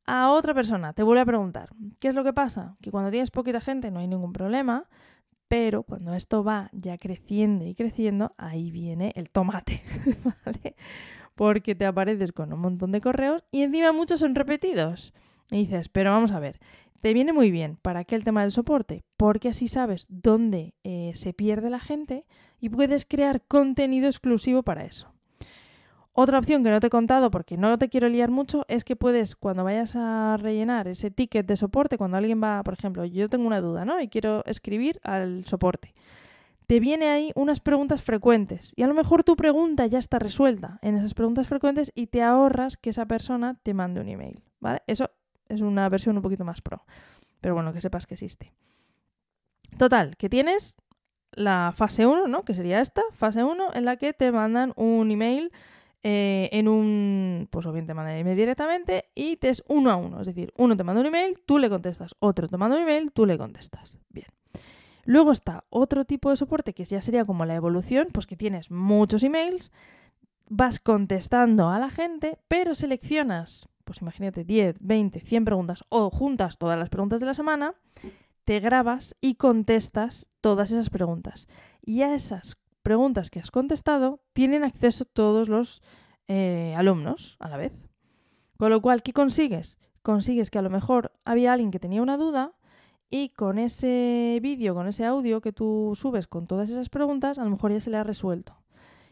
a 0.06 0.30
otra 0.30 0.54
persona, 0.54 0.92
te 0.92 1.02
vuelve 1.02 1.20
a 1.20 1.26
preguntar. 1.26 1.70
¿Qué 1.98 2.08
es 2.08 2.14
lo 2.14 2.24
que 2.24 2.32
pasa? 2.32 2.76
Que 2.80 2.90
cuando 2.90 3.10
tienes 3.10 3.30
poquita 3.30 3.60
gente 3.60 3.90
no 3.90 4.00
hay 4.00 4.08
ningún 4.08 4.32
problema, 4.32 4.88
pero 5.50 5.82
cuando 5.82 6.14
esto 6.14 6.44
va 6.44 6.70
ya 6.72 6.96
creciendo 6.96 7.64
y 7.64 7.74
creciendo, 7.74 8.34
ahí 8.38 8.70
viene 8.70 9.12
el 9.16 9.30
tomate, 9.30 9.82
¿vale? 10.44 10.76
Porque 11.40 11.74
te 11.74 11.86
apareces 11.86 12.32
con 12.32 12.52
un 12.52 12.60
montón 12.60 12.92
de 12.92 13.00
correos 13.00 13.42
y 13.50 13.62
encima 13.62 13.92
muchos 13.92 14.20
son 14.20 14.34
repetidos. 14.34 15.14
Y 15.50 15.60
dices, 15.60 15.88
pero 15.88 16.10
vamos 16.10 16.32
a 16.32 16.38
ver, 16.38 16.60
te 17.00 17.14
viene 17.14 17.32
muy 17.32 17.50
bien 17.50 17.78
para 17.80 18.04
qué 18.04 18.14
el 18.14 18.24
tema 18.24 18.42
del 18.42 18.52
soporte, 18.52 19.04
porque 19.16 19.48
así 19.48 19.66
sabes 19.66 20.04
dónde 20.10 20.74
eh, 20.84 21.12
se 21.14 21.32
pierde 21.32 21.70
la 21.70 21.80
gente 21.80 22.26
y 22.60 22.68
puedes 22.68 23.06
crear 23.06 23.40
contenido 23.40 24.06
exclusivo 24.06 24.62
para 24.62 24.84
eso. 24.84 25.14
Otra 26.12 26.38
opción 26.38 26.62
que 26.62 26.68
no 26.68 26.78
te 26.78 26.88
he 26.88 26.90
contado 26.90 27.30
porque 27.30 27.56
no 27.56 27.78
te 27.78 27.88
quiero 27.88 28.10
liar 28.10 28.30
mucho 28.30 28.66
es 28.68 28.84
que 28.84 28.94
puedes, 28.94 29.34
cuando 29.34 29.64
vayas 29.64 29.96
a 29.96 30.36
rellenar 30.36 30.88
ese 30.88 31.10
ticket 31.10 31.46
de 31.46 31.56
soporte, 31.56 31.96
cuando 31.96 32.18
alguien 32.18 32.42
va, 32.42 32.62
por 32.62 32.74
ejemplo, 32.74 33.06
yo 33.06 33.30
tengo 33.30 33.46
una 33.46 33.62
duda, 33.62 33.86
¿no? 33.86 33.98
Y 34.02 34.08
quiero 34.08 34.44
escribir 34.44 35.00
al 35.04 35.46
soporte. 35.46 35.94
Te 36.70 36.78
viene 36.78 37.08
ahí 37.08 37.32
unas 37.34 37.58
preguntas 37.58 38.00
frecuentes 38.00 38.74
y 38.76 38.84
a 38.84 38.86
lo 38.86 38.94
mejor 38.94 39.24
tu 39.24 39.34
pregunta 39.34 39.86
ya 39.86 39.98
está 39.98 40.20
resuelta 40.20 40.78
en 40.82 40.96
esas 40.96 41.14
preguntas 41.14 41.48
frecuentes 41.48 41.90
y 41.96 42.06
te 42.06 42.22
ahorras 42.22 42.76
que 42.76 42.90
esa 42.90 43.06
persona 43.06 43.58
te 43.64 43.74
mande 43.74 44.00
un 44.00 44.08
email, 44.08 44.44
¿vale? 44.60 44.80
Eso 44.86 45.10
es 45.48 45.62
una 45.62 45.88
versión 45.88 46.14
un 46.14 46.22
poquito 46.22 46.44
más 46.44 46.60
pro. 46.60 46.84
Pero 47.40 47.54
bueno, 47.54 47.72
que 47.72 47.80
sepas 47.80 48.06
que 48.06 48.14
existe. 48.14 48.52
Total, 49.78 50.16
que 50.16 50.28
tienes 50.28 50.76
la 51.32 51.72
fase 51.74 52.06
1, 52.06 52.28
¿no? 52.28 52.44
Que 52.44 52.54
sería 52.54 52.80
esta, 52.80 53.02
fase 53.14 53.42
1, 53.42 53.74
en 53.74 53.84
la 53.84 53.96
que 53.96 54.12
te 54.12 54.30
mandan 54.30 54.72
un 54.76 55.10
email 55.10 55.50
eh, 56.04 56.50
en 56.52 56.68
un, 56.68 57.48
pues 57.50 57.66
o 57.66 57.72
bien 57.72 57.88
te 57.88 57.94
mandan 57.94 58.14
el 58.14 58.20
email 58.20 58.36
directamente 58.36 59.06
y 59.16 59.38
te 59.38 59.48
es 59.48 59.64
uno 59.66 59.90
a 59.90 59.96
uno. 59.96 60.20
Es 60.20 60.28
decir, 60.28 60.52
uno 60.56 60.76
te 60.76 60.84
manda 60.84 61.00
un 61.00 61.08
email, 61.08 61.34
tú 61.44 61.58
le 61.58 61.68
contestas. 61.68 62.14
Otro 62.20 62.46
te 62.46 62.56
manda 62.56 62.76
un 62.76 62.82
email, 62.82 63.10
tú 63.10 63.26
le 63.26 63.36
contestas. 63.36 63.98
Bien. 64.08 64.28
Luego 65.10 65.32
está 65.32 65.64
otro 65.70 66.04
tipo 66.04 66.30
de 66.30 66.36
soporte 66.36 66.72
que 66.72 66.84
ya 66.84 67.02
sería 67.02 67.24
como 67.24 67.44
la 67.44 67.56
evolución, 67.56 68.10
pues 68.12 68.28
que 68.28 68.36
tienes 68.36 68.70
muchos 68.70 69.24
emails, 69.24 69.72
vas 70.48 70.78
contestando 70.78 71.68
a 71.68 71.80
la 71.80 71.90
gente, 71.90 72.38
pero 72.46 72.76
seleccionas, 72.76 73.68
pues 73.84 74.02
imagínate 74.02 74.44
10, 74.44 74.76
20, 74.78 75.18
100 75.18 75.44
preguntas 75.44 75.84
o 75.88 76.10
juntas 76.10 76.58
todas 76.58 76.78
las 76.78 76.90
preguntas 76.90 77.18
de 77.18 77.26
la 77.26 77.34
semana, 77.34 77.74
te 78.44 78.60
grabas 78.60 79.16
y 79.20 79.34
contestas 79.34 80.28
todas 80.40 80.70
esas 80.70 80.90
preguntas. 80.90 81.48
Y 81.84 82.02
a 82.02 82.14
esas 82.14 82.56
preguntas 82.84 83.30
que 83.30 83.40
has 83.40 83.50
contestado 83.50 84.20
tienen 84.32 84.62
acceso 84.62 85.06
todos 85.06 85.48
los 85.48 85.82
eh, 86.28 86.72
alumnos 86.76 87.34
a 87.40 87.48
la 87.48 87.56
vez. 87.56 87.72
Con 88.58 88.70
lo 88.70 88.80
cual, 88.80 89.02
¿qué 89.02 89.12
consigues? 89.12 89.80
Consigues 90.02 90.50
que 90.50 90.60
a 90.60 90.62
lo 90.62 90.70
mejor 90.70 91.10
había 91.24 91.52
alguien 91.52 91.72
que 91.72 91.80
tenía 91.80 92.00
una 92.00 92.16
duda 92.16 92.52
y 93.10 93.30
con 93.30 93.58
ese 93.58 94.38
vídeo, 94.40 94.74
con 94.74 94.86
ese 94.86 95.04
audio 95.04 95.40
que 95.40 95.52
tú 95.52 95.92
subes 95.96 96.26
con 96.26 96.46
todas 96.46 96.70
esas 96.70 96.88
preguntas, 96.88 97.38
a 97.38 97.44
lo 97.44 97.50
mejor 97.50 97.72
ya 97.72 97.80
se 97.80 97.90
le 97.90 97.96
ha 97.96 98.04
resuelto. 98.04 98.56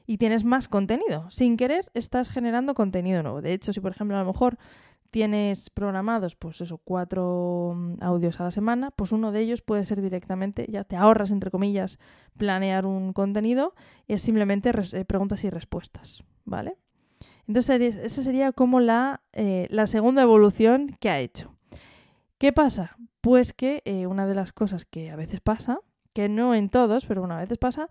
Y 0.06 0.16
tienes 0.16 0.44
más 0.44 0.68
contenido. 0.68 1.30
Sin 1.30 1.56
querer, 1.58 1.90
estás 1.92 2.30
generando 2.30 2.74
contenido 2.74 3.22
nuevo. 3.22 3.42
De 3.42 3.52
hecho, 3.52 3.72
si 3.74 3.80
por 3.80 3.92
ejemplo 3.92 4.16
a 4.16 4.20
lo 4.20 4.26
mejor 4.26 4.56
tienes 5.10 5.70
programados, 5.70 6.36
pues 6.36 6.62
cuatro 6.84 7.74
mm, 7.76 8.02
audios 8.02 8.40
a 8.40 8.44
la 8.44 8.50
semana, 8.50 8.90
pues 8.90 9.12
uno 9.12 9.32
de 9.32 9.40
ellos 9.40 9.62
puede 9.62 9.84
ser 9.84 10.00
directamente, 10.00 10.66
ya 10.70 10.84
te 10.84 10.96
ahorras, 10.96 11.30
entre 11.30 11.50
comillas, 11.50 11.98
planear 12.36 12.86
un 12.86 13.12
contenido, 13.12 13.74
es 14.06 14.22
simplemente 14.22 14.70
eh, 14.92 15.04
preguntas 15.04 15.44
y 15.44 15.50
respuestas, 15.50 16.24
¿vale? 16.44 16.76
Entonces, 17.46 17.96
esa 17.96 18.22
sería 18.22 18.52
como 18.52 18.80
eh, 18.80 19.66
la, 19.70 19.86
segunda 19.86 20.22
evolución 20.22 20.96
que 21.00 21.08
ha 21.08 21.18
hecho. 21.18 21.54
¿Qué 22.38 22.52
pasa? 22.52 22.96
Pues 23.20 23.52
que 23.52 23.82
eh, 23.84 24.06
una 24.06 24.26
de 24.26 24.36
las 24.36 24.52
cosas 24.52 24.84
que 24.84 25.10
a 25.10 25.16
veces 25.16 25.40
pasa, 25.40 25.80
que 26.12 26.28
no 26.28 26.54
en 26.54 26.68
todos, 26.68 27.04
pero 27.04 27.22
una 27.22 27.36
a 27.36 27.40
veces 27.40 27.58
pasa, 27.58 27.88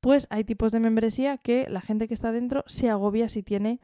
pues 0.00 0.28
hay 0.30 0.44
tipos 0.44 0.70
de 0.70 0.78
membresía 0.78 1.36
que 1.36 1.66
la 1.68 1.80
gente 1.80 2.06
que 2.06 2.14
está 2.14 2.30
dentro 2.30 2.62
se 2.66 2.88
agobia 2.90 3.28
si 3.28 3.42
tiene 3.42 3.80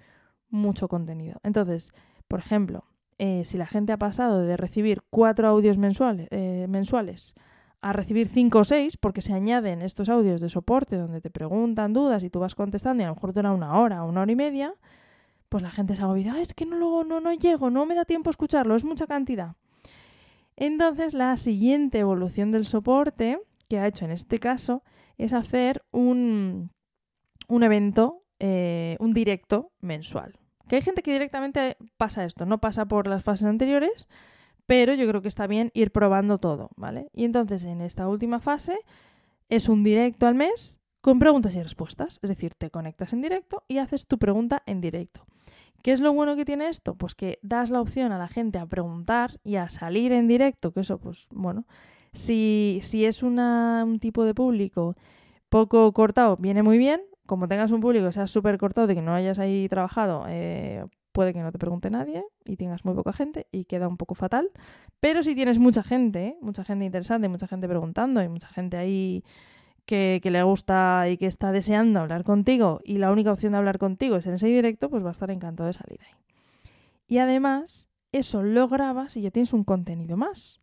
mucho 0.51 0.87
contenido. 0.87 1.41
Entonces, 1.43 1.93
por 2.29 2.39
ejemplo, 2.39 2.85
eh, 3.19 3.43
si 3.45 3.59
la 3.59 3.67
gente 3.67 3.93
ha 3.93 3.99
pasado 3.99 4.43
de 4.43 4.57
recibir 4.57 5.03
cuatro 5.11 5.49
audios 5.49 5.79
mensuales, 5.79 6.29
eh, 6.31 6.67
mensuales 6.69 7.35
a 7.81 7.93
recibir 7.93 8.29
cinco 8.29 8.61
o 8.61 8.65
seis, 8.65 8.97
porque 8.97 9.21
se 9.21 9.33
añaden 9.33 9.83
estos 9.83 10.09
audios 10.09 10.41
de 10.41 10.49
soporte 10.49 10.97
donde 10.97 11.21
te 11.21 11.29
preguntan 11.29 11.93
dudas 11.93 12.23
y 12.23 12.31
tú 12.31 12.39
vas 12.39 12.55
contestando 12.55 13.03
y 13.03 13.05
a 13.05 13.09
lo 13.09 13.17
mejor 13.17 13.33
dura 13.33 13.53
una 13.53 13.79
hora 13.79 14.05
o 14.05 14.09
una 14.09 14.23
hora 14.23 14.33
y 14.33 14.37
media, 14.37 14.75
pues 15.49 15.63
la 15.63 15.71
gente 15.71 15.97
se 15.97 16.03
agobia, 16.03 16.41
es 16.41 16.55
que 16.55 16.67
no, 16.67 16.77
lo, 16.77 17.03
no, 17.03 17.21
no 17.21 17.33
llego, 17.33 17.69
no 17.69 17.85
me 17.85 17.97
da 17.97 18.05
tiempo 18.05 18.31
a 18.31 18.33
escucharlo, 18.33 18.77
es 18.77 18.85
mucha 18.85 19.07
cantidad. 19.09 19.57
Entonces 20.57 21.15
la 21.15 21.37
siguiente 21.37 21.99
evolución 21.99 22.51
del 22.51 22.65
soporte 22.65 23.39
que 23.69 23.79
ha 23.79 23.87
hecho 23.87 24.05
en 24.05 24.11
este 24.11 24.39
caso 24.39 24.83
es 25.19 25.33
hacer 25.33 25.83
un, 25.91 26.71
un 27.49 27.63
evento, 27.63 28.25
eh, 28.39 28.97
un 29.01 29.13
directo 29.13 29.73
mensual. 29.81 30.39
Que 30.69 30.77
hay 30.77 30.83
gente 30.83 31.03
que 31.03 31.13
directamente 31.13 31.77
pasa 31.97 32.25
esto, 32.25 32.47
no 32.47 32.59
pasa 32.59 32.87
por 32.87 33.07
las 33.07 33.23
fases 33.23 33.47
anteriores, 33.47 34.09
pero 34.67 34.95
yo 34.95 35.07
creo 35.09 35.21
que 35.23 35.29
está 35.29 35.47
bien 35.47 35.71
ir 35.75 35.91
probando 35.91 36.39
todo, 36.39 36.71
¿vale? 36.77 37.11
Y 37.13 37.25
entonces 37.25 37.65
en 37.65 37.81
esta 37.81 38.09
última 38.09 38.41
fase 38.41 38.79
es 39.49 39.69
un 39.69 39.83
directo 39.85 40.27
al 40.27 40.35
mes 40.35 40.81
con 41.01 41.19
preguntas 41.19 41.55
y 41.55 41.63
respuestas, 41.63 42.19
es 42.23 42.31
decir, 42.31 42.55
te 42.55 42.71
conectas 42.71 43.13
en 43.13 43.21
directo 43.21 43.63
y 43.69 43.79
haces 43.79 44.07
tu 44.07 44.19
pregunta 44.19 44.63
en 44.65 44.81
directo. 44.81 45.27
¿Qué 45.85 45.93
es 45.93 46.01
lo 46.01 46.15
bueno 46.15 46.35
que 46.35 46.47
tiene 46.47 46.71
esto? 46.71 46.95
Pues 46.95 47.15
que 47.15 47.39
das 47.43 47.69
la 47.69 47.83
opción 47.83 48.11
a 48.11 48.17
la 48.17 48.27
gente 48.27 48.57
a 48.57 48.65
preguntar 48.65 49.39
y 49.45 49.57
a 49.57 49.69
salir 49.69 50.13
en 50.13 50.27
directo, 50.27 50.73
que 50.73 50.81
eso, 50.81 50.99
pues 50.99 51.27
bueno, 51.31 51.67
si, 52.15 52.81
si 52.83 53.05
es 53.05 53.23
un 53.23 53.99
tipo 54.01 54.25
de 54.25 54.33
público 54.33 54.97
poco 55.51 55.93
cortado, 55.93 56.37
viene 56.37 56.63
muy 56.63 56.79
bien, 56.79 57.03
como 57.27 57.49
tengas 57.49 57.71
un 57.71 57.83
público 57.83 58.07
que 58.07 58.13
sea 58.13 58.27
súper 58.27 58.57
cortado 58.57 58.87
de 58.87 58.95
que 58.95 59.03
no 59.03 59.13
hayas 59.13 59.39
ahí 59.39 59.69
trabajado, 59.69 60.25
eh, 60.27 60.87
puede 61.13 61.35
que 61.35 61.43
no 61.43 61.53
te 61.53 61.59
pregunte 61.59 61.91
nadie 61.91 62.25
y 62.47 62.57
tengas 62.57 62.87
muy 62.87 62.95
poca 62.95 63.13
gente 63.13 63.47
y 63.53 63.67
queda 63.67 63.87
un 63.87 63.99
poco 63.99 64.15
fatal. 64.15 64.53
Pero 65.01 65.23
si 65.23 65.35
tienes 65.35 65.59
mucha 65.59 65.83
gente, 65.83 66.39
mucha 66.41 66.65
gente 66.65 66.87
interesante, 66.87 67.29
mucha 67.29 67.47
gente 67.47 67.69
preguntando 67.69 68.23
y 68.23 68.29
mucha 68.31 68.49
gente 68.49 68.79
ahí 68.79 69.23
que, 69.85 70.21
le 70.25 70.43
gusta 70.43 71.09
y 71.09 71.17
que 71.17 71.27
está 71.27 71.53
deseando 71.53 72.01
hablar 72.01 72.25
contigo 72.25 72.81
y 72.85 72.99
la 72.99 73.13
única 73.13 73.33
opción 73.33 73.53
de 73.53 73.59
hablar 73.59 73.79
contigo 73.79 74.17
es 74.17 74.27
en 74.27 74.35
ese 74.35 74.47
directo, 74.47 74.89
pues 74.91 75.05
va 75.05 75.11
a 75.11 75.13
estar 75.13 75.31
encantado 75.31 75.67
de 75.67 75.75
salir 75.75 76.01
ahí. 76.03 76.15
Y 77.07 77.19
además, 77.19 77.89
eso 78.13 78.43
lo 78.43 78.69
grabas 78.69 79.17
y 79.17 79.23
ya 79.23 79.31
tienes 79.31 79.53
un 79.53 79.65
contenido 79.65 80.17
más. 80.17 80.61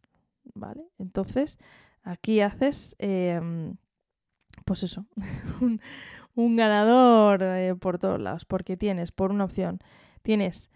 ¿Vale? 0.56 0.90
Entonces, 0.98 1.60
aquí 2.02 2.42
haces, 2.42 2.96
em, 2.98 3.76
pues 4.66 4.84
eso, 4.84 5.06
un, 5.62 5.80
un 6.36 6.56
ganador 6.56 7.44
eh, 7.44 7.76
por 7.76 8.00
todos 8.00 8.20
lados, 8.20 8.46
porque 8.46 8.78
tienes, 8.78 9.12
por 9.12 9.32
una 9.32 9.46
opción, 9.46 9.80
tienes, 10.24 10.72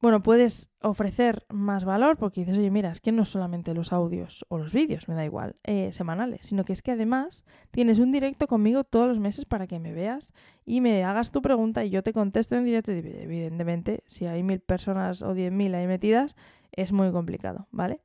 bueno, 0.00 0.22
puedes 0.22 0.68
ofrecer 0.82 1.46
más 1.48 1.84
valor 1.84 2.18
porque 2.18 2.42
dices, 2.42 2.58
oye, 2.58 2.70
mira, 2.70 2.90
es 2.90 3.00
que 3.00 3.12
no 3.12 3.24
solamente 3.24 3.72
los 3.72 3.92
audios 3.92 4.44
o 4.48 4.58
los 4.58 4.72
vídeos, 4.72 5.08
me 5.08 5.14
da 5.14 5.24
igual, 5.24 5.56
eh, 5.64 5.90
semanales, 5.92 6.46
sino 6.46 6.64
que 6.64 6.74
es 6.74 6.82
que 6.82 6.92
además 6.92 7.44
tienes 7.70 7.98
un 7.98 8.12
directo 8.12 8.46
conmigo 8.46 8.84
todos 8.84 9.08
los 9.08 9.18
meses 9.18 9.46
para 9.46 9.66
que 9.66 9.80
me 9.80 9.92
veas 9.92 10.32
y 10.66 10.82
me 10.82 11.02
hagas 11.04 11.32
tu 11.32 11.40
pregunta 11.40 11.84
y 11.84 11.90
yo 11.90 12.02
te 12.02 12.12
contesto 12.12 12.56
en 12.56 12.64
directo. 12.64 12.92
Evidentemente, 12.92 14.04
si 14.06 14.26
hay 14.26 14.42
mil 14.42 14.60
personas 14.60 15.22
o 15.22 15.32
diez 15.32 15.50
mil 15.50 15.74
ahí 15.74 15.86
metidas, 15.86 16.36
es 16.72 16.92
muy 16.92 17.10
complicado, 17.10 17.66
¿vale? 17.70 18.00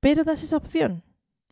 Pero 0.00 0.24
das 0.24 0.42
esa 0.42 0.58
opción 0.58 1.02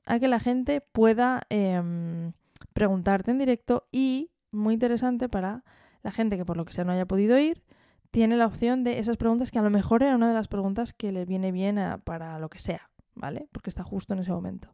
a 0.05 0.19
que 0.19 0.29
la 0.29 0.39
gente 0.39 0.83
pueda 0.83 1.43
em, 1.49 2.33
preguntarte 2.75 3.31
en 3.31 3.39
directo 3.39 3.89
y 3.91 4.31
muy 4.51 4.75
interesante 4.75 5.31
para 5.31 5.65
la 6.03 6.11
gente 6.11 6.37
que 6.37 6.45
por 6.45 6.57
lo 6.57 6.65
que 6.67 6.73
sea 6.73 6.85
no 6.85 6.93
haya 6.93 7.07
podido 7.07 7.39
ir, 7.39 7.63
tiene 8.13 8.37
la 8.37 8.47
opción 8.47 8.85
de 8.85 8.99
esas 8.99 9.17
preguntas 9.17 9.51
que 9.51 9.59
a 9.59 9.63
lo 9.63 9.71
mejor 9.71 10.03
era 10.03 10.15
una 10.15 10.29
de 10.29 10.35
las 10.35 10.47
preguntas 10.47 10.93
que 10.93 11.11
le 11.11 11.25
viene 11.25 11.51
bien 11.51 11.81
para 12.05 12.39
lo 12.39 12.51
que 12.51 12.61
sea, 12.61 12.91
¿vale? 13.15 13.49
Porque 13.51 13.71
está 13.71 13.83
justo 13.83 14.13
en 14.13 14.21
ese 14.21 14.31
momento. 14.31 14.69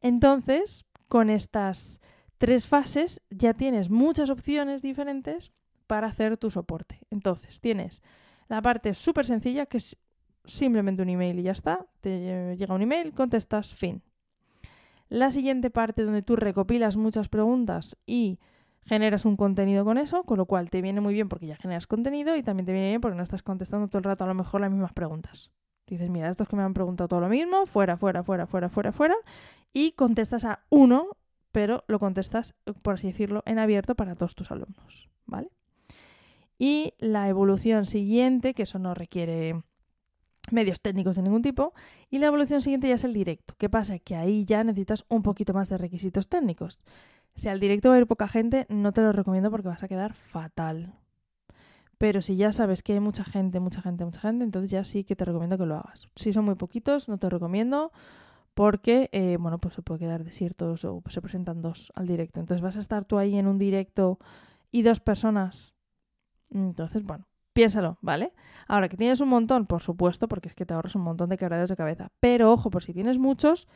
Entonces, 0.00 0.86
con 1.08 1.30
estas 1.30 2.00
tres 2.38 2.66
fases 2.66 3.20
ya 3.30 3.54
tienes 3.54 3.90
muchas 3.90 4.30
opciones 4.30 4.80
diferentes 4.80 5.52
para 5.86 6.06
hacer 6.08 6.38
tu 6.38 6.50
soporte. 6.50 7.00
Entonces, 7.10 7.60
tienes 7.60 8.02
la 8.48 8.62
parte 8.62 8.94
súper 8.94 9.26
sencilla, 9.26 9.66
que 9.66 9.76
es 9.76 9.98
simplemente 10.46 11.02
un 11.02 11.10
email 11.10 11.38
y 11.38 11.42
ya 11.42 11.52
está. 11.52 11.86
Te 12.00 12.56
llega 12.56 12.74
un 12.74 12.82
email, 12.82 13.12
contestas, 13.12 13.74
fin. 13.74 14.02
La 15.10 15.30
siguiente 15.30 15.68
parte 15.68 16.02
donde 16.02 16.22
tú 16.22 16.34
recopilas 16.34 16.96
muchas 16.96 17.28
preguntas 17.28 17.98
y 18.06 18.38
generas 18.84 19.24
un 19.24 19.36
contenido 19.36 19.84
con 19.84 19.98
eso, 19.98 20.24
con 20.24 20.38
lo 20.38 20.46
cual 20.46 20.70
te 20.70 20.82
viene 20.82 21.00
muy 21.00 21.14
bien 21.14 21.28
porque 21.28 21.46
ya 21.46 21.56
generas 21.56 21.86
contenido 21.86 22.36
y 22.36 22.42
también 22.42 22.66
te 22.66 22.72
viene 22.72 22.88
bien 22.88 23.00
porque 23.00 23.16
no 23.16 23.22
estás 23.22 23.42
contestando 23.42 23.88
todo 23.88 23.98
el 23.98 24.04
rato 24.04 24.24
a 24.24 24.26
lo 24.26 24.34
mejor 24.34 24.60
las 24.60 24.70
mismas 24.70 24.92
preguntas. 24.92 25.50
Dices, 25.86 26.10
mira, 26.10 26.30
estos 26.30 26.48
que 26.48 26.56
me 26.56 26.62
han 26.62 26.74
preguntado 26.74 27.08
todo 27.08 27.20
lo 27.20 27.28
mismo, 27.28 27.66
fuera, 27.66 27.96
fuera, 27.96 28.22
fuera, 28.22 28.46
fuera, 28.46 28.68
fuera, 28.68 28.92
fuera, 28.92 29.14
y 29.72 29.92
contestas 29.92 30.44
a 30.44 30.60
uno, 30.70 31.08
pero 31.52 31.84
lo 31.88 31.98
contestas, 31.98 32.54
por 32.82 32.94
así 32.94 33.08
decirlo, 33.08 33.42
en 33.46 33.58
abierto 33.58 33.94
para 33.94 34.14
todos 34.14 34.34
tus 34.34 34.50
alumnos, 34.50 35.08
¿vale? 35.26 35.50
Y 36.58 36.94
la 36.98 37.28
evolución 37.28 37.84
siguiente, 37.84 38.54
que 38.54 38.62
eso 38.62 38.78
no 38.78 38.94
requiere 38.94 39.62
medios 40.50 40.80
técnicos 40.80 41.16
de 41.16 41.22
ningún 41.22 41.42
tipo. 41.42 41.72
Y 42.10 42.18
la 42.18 42.26
evolución 42.26 42.62
siguiente 42.62 42.88
ya 42.88 42.94
es 42.94 43.04
el 43.04 43.12
directo. 43.12 43.54
¿Qué 43.58 43.68
pasa? 43.68 43.98
Que 43.98 44.16
ahí 44.16 44.44
ya 44.44 44.62
necesitas 44.64 45.04
un 45.08 45.22
poquito 45.22 45.52
más 45.52 45.68
de 45.68 45.78
requisitos 45.78 46.28
técnicos. 46.28 46.78
Si 47.34 47.48
al 47.48 47.60
directo 47.60 47.88
va 47.88 47.96
a 47.96 47.98
ir 47.98 48.06
poca 48.06 48.28
gente, 48.28 48.66
no 48.68 48.92
te 48.92 49.02
lo 49.02 49.12
recomiendo 49.12 49.50
porque 49.50 49.68
vas 49.68 49.82
a 49.82 49.88
quedar 49.88 50.14
fatal. 50.14 50.94
Pero 51.98 52.22
si 52.22 52.36
ya 52.36 52.52
sabes 52.52 52.82
que 52.82 52.92
hay 52.92 53.00
mucha 53.00 53.24
gente, 53.24 53.60
mucha 53.60 53.80
gente, 53.80 54.04
mucha 54.04 54.20
gente, 54.20 54.44
entonces 54.44 54.70
ya 54.70 54.84
sí 54.84 55.04
que 55.04 55.16
te 55.16 55.24
recomiendo 55.24 55.58
que 55.58 55.66
lo 55.66 55.76
hagas. 55.76 56.08
Si 56.16 56.32
son 56.32 56.44
muy 56.44 56.54
poquitos, 56.54 57.08
no 57.08 57.18
te 57.18 57.28
recomiendo 57.30 57.92
porque, 58.54 59.08
eh, 59.12 59.36
bueno, 59.38 59.58
pues 59.58 59.74
se 59.74 59.82
puede 59.82 60.00
quedar 60.00 60.24
desiertos 60.24 60.84
o 60.84 61.02
se 61.08 61.20
presentan 61.20 61.60
dos 61.60 61.92
al 61.94 62.06
directo. 62.06 62.40
Entonces 62.40 62.62
vas 62.62 62.76
a 62.76 62.80
estar 62.80 63.04
tú 63.04 63.18
ahí 63.18 63.36
en 63.36 63.46
un 63.46 63.58
directo 63.58 64.18
y 64.70 64.82
dos 64.82 65.00
personas. 65.00 65.74
Entonces, 66.50 67.02
bueno, 67.02 67.26
piénsalo, 67.52 67.98
¿vale? 68.00 68.32
Ahora, 68.68 68.88
que 68.88 68.96
tienes 68.96 69.20
un 69.20 69.28
montón, 69.28 69.66
por 69.66 69.82
supuesto, 69.82 70.28
porque 70.28 70.48
es 70.48 70.54
que 70.54 70.66
te 70.66 70.74
ahorras 70.74 70.94
un 70.94 71.02
montón 71.02 71.30
de 71.30 71.36
quebraderos 71.36 71.70
de 71.70 71.76
cabeza. 71.76 72.10
Pero 72.20 72.52
ojo, 72.52 72.70
por 72.70 72.84
si 72.84 72.92
tienes 72.92 73.18
muchos, 73.18 73.66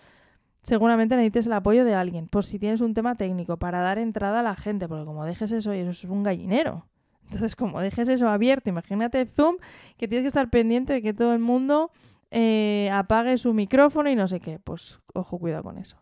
seguramente 0.62 1.16
necesites 1.16 1.46
el 1.46 1.52
apoyo 1.54 1.84
de 1.84 1.94
alguien. 1.94 2.28
Por 2.28 2.44
si 2.44 2.58
tienes 2.58 2.80
un 2.80 2.94
tema 2.94 3.14
técnico, 3.14 3.56
para 3.56 3.80
dar 3.80 3.98
entrada 3.98 4.40
a 4.40 4.42
la 4.42 4.56
gente, 4.56 4.88
porque 4.88 5.04
como 5.04 5.24
dejes 5.24 5.52
eso, 5.52 5.74
y 5.74 5.78
eso 5.78 5.90
es 5.90 6.04
un 6.04 6.22
gallinero. 6.22 6.86
Entonces, 7.24 7.56
como 7.56 7.80
dejes 7.80 8.08
eso 8.08 8.28
abierto, 8.28 8.70
imagínate 8.70 9.26
Zoom, 9.26 9.56
que 9.98 10.08
tienes 10.08 10.24
que 10.24 10.28
estar 10.28 10.48
pendiente 10.48 10.94
de 10.94 11.02
que 11.02 11.12
todo 11.12 11.34
el 11.34 11.40
mundo 11.40 11.90
eh, 12.30 12.90
apague 12.92 13.36
su 13.36 13.52
micrófono 13.52 14.08
y 14.08 14.16
no 14.16 14.28
sé 14.28 14.40
qué. 14.40 14.58
Pues 14.58 14.98
ojo, 15.12 15.38
cuidado 15.38 15.62
con 15.62 15.78
eso. 15.78 15.98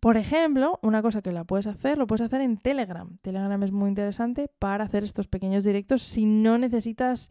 Por 0.00 0.16
ejemplo, 0.16 0.78
una 0.82 1.02
cosa 1.02 1.22
que 1.22 1.32
la 1.32 1.44
puedes 1.44 1.66
hacer, 1.66 1.98
lo 1.98 2.06
puedes 2.06 2.20
hacer 2.20 2.40
en 2.40 2.56
Telegram. 2.56 3.18
Telegram 3.22 3.60
es 3.62 3.72
muy 3.72 3.88
interesante 3.88 4.48
para 4.58 4.84
hacer 4.84 5.02
estos 5.02 5.26
pequeños 5.26 5.64
directos 5.64 6.02
si 6.02 6.24
no 6.24 6.56
necesitas 6.56 7.30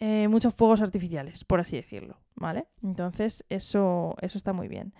eh, 0.00 0.26
muchos 0.28 0.54
fuegos 0.54 0.80
artificiales, 0.80 1.44
por 1.44 1.60
así 1.60 1.76
decirlo, 1.76 2.16
¿vale? 2.34 2.66
Entonces, 2.82 3.44
eso, 3.48 4.16
eso 4.22 4.38
está 4.38 4.52
muy 4.52 4.66
bien. 4.66 4.92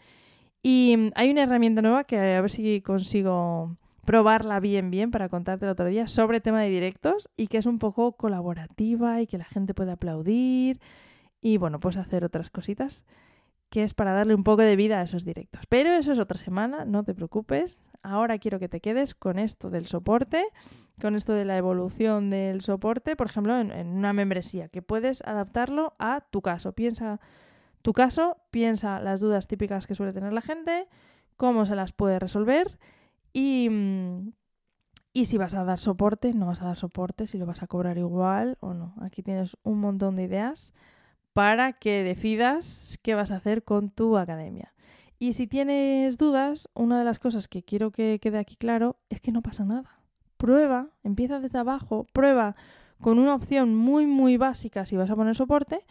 Y 0.62 0.95
mm, 0.97 1.11
hay 1.14 1.31
una 1.31 1.43
herramienta 1.43 1.83
nueva 1.83 2.05
que 2.05 2.19
a 2.19 2.40
ver 2.40 2.50
si 2.50 2.81
consigo 2.81 3.76
probarla 4.05 4.61
bien 4.61 4.90
bien 4.90 5.11
para 5.11 5.29
contarte 5.29 5.67
el 5.67 5.71
otro 5.71 5.87
día 5.87 6.09
sobre 6.09 6.40
tema 6.40 6.62
de 6.62 6.71
directos 6.71 7.29
y 7.37 7.47
que 7.47 7.59
es 7.59 7.67
un 7.67 7.79
poco 7.79 8.12
colaborativa 8.12 9.21
y 9.21 9.26
que 9.26 9.38
la 9.38 9.45
gente 9.45 9.75
puede 9.75 9.93
aplaudir 9.93 10.81
y 11.40 11.59
bueno, 11.59 11.81
pues 11.81 11.97
hacer 11.97 12.25
otras 12.25 12.50
cositas 12.50 13.05
que 13.71 13.85
es 13.85 13.95
para 13.95 14.12
darle 14.12 14.35
un 14.35 14.43
poco 14.43 14.62
de 14.62 14.75
vida 14.75 14.99
a 14.99 15.02
esos 15.02 15.25
directos. 15.25 15.62
Pero 15.69 15.93
eso 15.93 16.11
es 16.12 16.19
otra 16.19 16.38
semana, 16.38 16.85
no 16.85 17.05
te 17.05 17.14
preocupes. 17.14 17.79
Ahora 18.02 18.38
quiero 18.38 18.59
que 18.59 18.69
te 18.69 18.81
quedes 18.81 19.14
con 19.14 19.38
esto 19.38 19.71
del 19.71 19.87
soporte, 19.87 20.45
con 21.00 21.14
esto 21.14 21.33
de 21.33 21.45
la 21.45 21.57
evolución 21.57 22.31
del 22.31 22.62
soporte, 22.62 23.14
por 23.14 23.29
ejemplo, 23.29 23.59
en, 23.59 23.87
una 23.87 24.12
membresía, 24.12 24.69
que 24.69 24.83
puedes 24.83 25.23
adaptarlo 25.23 25.95
a 26.00 26.21
tu 26.21 26.43
caso. 26.43 26.73
Piensa 26.73 27.21
tu 27.83 27.93
caso, 27.93 28.37
piensa 28.51 29.01
las 29.01 29.21
dudas 29.21 29.47
típicas 29.47 29.87
que 29.87 29.95
suele 29.95 30.13
tener 30.13 30.33
la 30.33 30.43
gente, 30.43 30.89
cómo 31.37 31.67
se 31.67 31.75
las 31.75 31.93
puede 31.93 32.19
resolver 32.19 32.79
y, 33.33 33.69
mm, 33.71 34.33
y 35.13 35.27
si 35.27 35.39
vas 35.39 35.55
a 35.55 35.65
dar 35.65 35.79
soporte, 35.79 36.33
no 36.35 36.47
vas 36.47 36.63
a 36.63 36.67
dar 36.67 36.77
soporte, 36.77 37.27
si 37.27 37.39
lo 37.39 37.47
vas 37.47 37.63
a 37.63 37.67
cobrar 37.67 37.99
igual 37.99 38.59
o 38.61 38.75
no. 38.75 38.95
Aquí 39.01 39.23
tienes 39.23 39.57
un 39.63 39.81
montón 39.81 40.17
de 40.17 40.25
ideas 40.25 40.73
para 41.33 41.73
que 41.73 42.05
decidas 42.05 42.99
qué 43.03 43.15
vas 43.15 43.31
a 43.31 43.37
hacer 43.37 43.65
con 43.65 43.91
tu 43.91 44.19
academia. 44.19 44.75
Y 45.19 45.35
si 45.35 45.47
tienes 45.47 46.17
dudas, 46.17 46.69
una 46.75 46.99
de 46.99 47.05
las 47.05 47.19
cosas 47.19 47.49
que 47.49 47.63
quiero 47.63 47.91
que 47.91 48.19
quede 48.21 48.39
aquí 48.39 48.57
claro 48.57 48.97
es 49.11 49.21
que 49.21 49.33
no 49.33 49.43
pasa 49.43 49.65
nada. 49.65 50.01
Prueba, 50.37 50.89
empieza 51.03 51.41
desde 51.41 51.59
abajo, 51.59 52.07
prueba 52.13 52.57
con 53.01 53.19
una 53.19 53.35
opción 53.35 53.75
muy, 53.75 54.07
muy 54.07 54.37
básica 54.37 54.87
si 54.87 54.97
vas 54.97 55.11
a 55.11 55.17
poner 55.17 55.35
soporte 55.35 55.85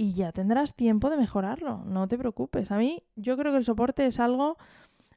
y 0.00 0.14
ya 0.14 0.32
tendrás 0.32 0.74
tiempo 0.74 1.10
de 1.10 1.18
mejorarlo. 1.18 1.84
No 1.84 2.08
te 2.08 2.16
preocupes. 2.16 2.70
A 2.70 2.78
mí 2.78 3.02
yo 3.16 3.36
creo 3.36 3.52
que 3.52 3.58
el 3.58 3.64
soporte 3.64 4.06
es 4.06 4.18
algo 4.18 4.56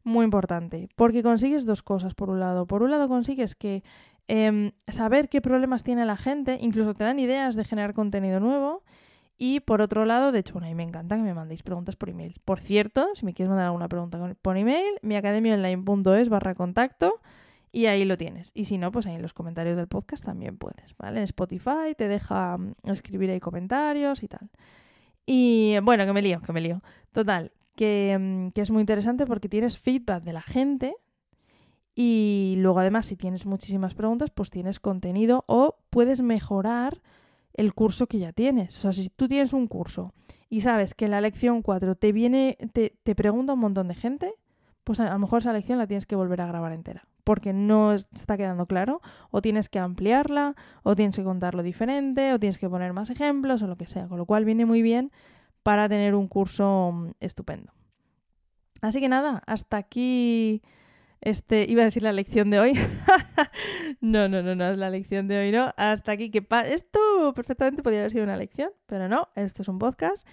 muy 0.03 0.25
importante 0.25 0.89
porque 0.97 1.23
consigues 1.23 1.65
dos 1.65 1.81
cosas 1.81 2.13
por 2.15 2.29
un 2.29 2.41
lado. 2.41 2.67
Por 2.67 2.83
un 2.83 2.91
lado 2.91 3.07
consigues 3.07 3.55
que 3.55 3.81
em, 4.27 4.73
saber 4.89 5.29
qué 5.29 5.39
problemas 5.39 5.83
tiene 5.83 6.05
la 6.05 6.17
gente, 6.17 6.57
incluso 6.59 6.93
te 6.93 7.05
dan 7.05 7.17
ideas 7.17 7.55
de 7.55 7.63
generar 7.63 7.93
contenido 7.93 8.41
nuevo 8.41 8.83
y 9.37 9.61
por 9.61 9.81
otro 9.81 10.03
lado, 10.03 10.33
de 10.33 10.39
hecho, 10.39 10.55
bueno, 10.55 10.67
a 10.67 10.69
mí 10.69 10.75
me 10.75 10.83
encanta 10.83 11.15
que 11.15 11.21
me 11.21 11.33
mandéis 11.33 11.63
preguntas 11.63 11.95
por 11.95 12.09
email. 12.09 12.41
Por 12.43 12.59
cierto, 12.59 13.07
si 13.15 13.25
me 13.25 13.33
quieres 13.33 13.51
mandar 13.51 13.67
alguna 13.67 13.87
pregunta 13.87 14.35
por 14.41 14.57
email, 14.57 14.99
miacademiaonline.es 15.01 16.27
barra 16.27 16.55
contacto 16.55 17.21
y 17.73 17.87
ahí 17.87 18.05
lo 18.05 18.17
tienes. 18.17 18.51
Y 18.53 18.65
si 18.65 18.77
no, 18.77 18.91
pues 18.91 19.07
ahí 19.07 19.15
en 19.15 19.21
los 19.21 19.33
comentarios 19.33 19.75
del 19.75 19.87
podcast 19.87 20.23
también 20.23 20.57
puedes, 20.57 20.95
¿vale? 20.97 21.17
En 21.17 21.23
Spotify 21.23 21.95
te 21.97 22.07
deja 22.07 22.57
mm, 22.57 22.75
escribir 22.83 23.31
ahí 23.31 23.41
comentarios 23.41 24.23
y 24.23 24.27
tal. 24.29 24.49
Y 25.25 25.75
bueno, 25.83 26.05
que 26.05 26.13
me 26.13 26.21
lío, 26.21 26.39
que 26.41 26.53
me 26.53 26.61
lío. 26.61 26.81
Total, 27.11 27.51
que, 27.75 28.15
mm, 28.17 28.51
que 28.51 28.61
es 28.61 28.71
muy 28.71 28.81
interesante 28.81 29.25
porque 29.25 29.49
tienes 29.49 29.79
feedback 29.79 30.23
de 30.23 30.33
la 30.33 30.41
gente 30.41 30.95
y 31.95 32.55
luego 32.59 32.79
además 32.79 33.07
si 33.07 33.15
tienes 33.15 33.45
muchísimas 33.45 33.95
preguntas, 33.95 34.29
pues 34.29 34.51
tienes 34.51 34.79
contenido 34.79 35.43
o 35.47 35.75
puedes 35.89 36.21
mejorar 36.21 37.01
el 37.53 37.73
curso 37.73 38.07
que 38.07 38.19
ya 38.19 38.33
tienes. 38.33 38.77
O 38.77 38.81
sea, 38.81 38.93
si 38.93 39.09
tú 39.09 39.27
tienes 39.27 39.51
un 39.51 39.67
curso 39.67 40.13
y 40.49 40.61
sabes 40.61 40.93
que 40.93 41.05
en 41.05 41.11
la 41.11 41.21
lección 41.21 41.63
4 41.63 41.95
te 41.95 42.11
viene, 42.11 42.57
te, 42.71 42.95
te 43.01 43.15
pregunta 43.15 43.53
un 43.53 43.59
montón 43.59 43.87
de 43.87 43.95
gente, 43.95 44.35
pues 44.83 44.99
a, 44.99 45.11
lo 45.11 45.19
mejor 45.19 45.39
esa 45.39 45.53
lección 45.53 45.77
la 45.77 45.87
tienes 45.87 46.05
que 46.05 46.15
volver 46.15 46.41
a 46.41 46.47
grabar 46.47 46.73
entera, 46.73 47.07
porque 47.23 47.53
no 47.53 47.93
está 47.93 48.37
quedando 48.37 48.65
claro, 48.65 49.01
o 49.31 49.41
tienes 49.41 49.69
que 49.69 49.79
ampliarla, 49.79 50.55
o 50.83 50.95
tienes 50.95 51.15
que 51.15 51.23
contarlo 51.23 51.63
diferente, 51.63 52.33
o 52.33 52.39
tienes 52.39 52.57
que 52.57 52.69
poner 52.69 52.93
más 52.93 53.09
ejemplos, 53.09 53.61
o 53.61 53.67
lo 53.67 53.77
que 53.77 53.87
sea, 53.87 54.07
con 54.07 54.17
lo 54.17 54.25
cual 54.25 54.45
viene 54.45 54.65
muy 54.65 54.81
bien 54.81 55.11
para 55.63 55.87
tener 55.87 56.15
un 56.15 56.27
curso 56.27 56.91
mm, 56.93 57.11
estupendo. 57.19 57.73
Así 58.81 58.99
que 58.99 59.07
nada, 59.07 59.41
hasta 59.45 59.77
aquí 59.77 60.61
este, 61.21 61.65
iba 61.69 61.83
a 61.83 61.85
decir 61.85 62.03
la 62.03 62.11
lección 62.11 62.49
de 62.49 62.59
hoy. 62.59 62.73
no, 64.01 64.27
no, 64.27 64.43
no, 64.43 64.55
no 64.55 64.71
es 64.71 64.77
la 64.77 64.89
lección 64.89 65.29
de 65.29 65.39
hoy, 65.39 65.51
no. 65.53 65.73
Hasta 65.77 66.11
aquí 66.11 66.29
que 66.29 66.45
esto 66.65 66.99
perfectamente 67.33 67.81
podría 67.81 68.01
haber 68.01 68.11
sido 68.11 68.25
una 68.25 68.35
lección, 68.35 68.71
pero 68.87 69.07
no, 69.07 69.29
esto 69.35 69.61
es 69.61 69.69
un 69.69 69.79
podcast. 69.79 70.27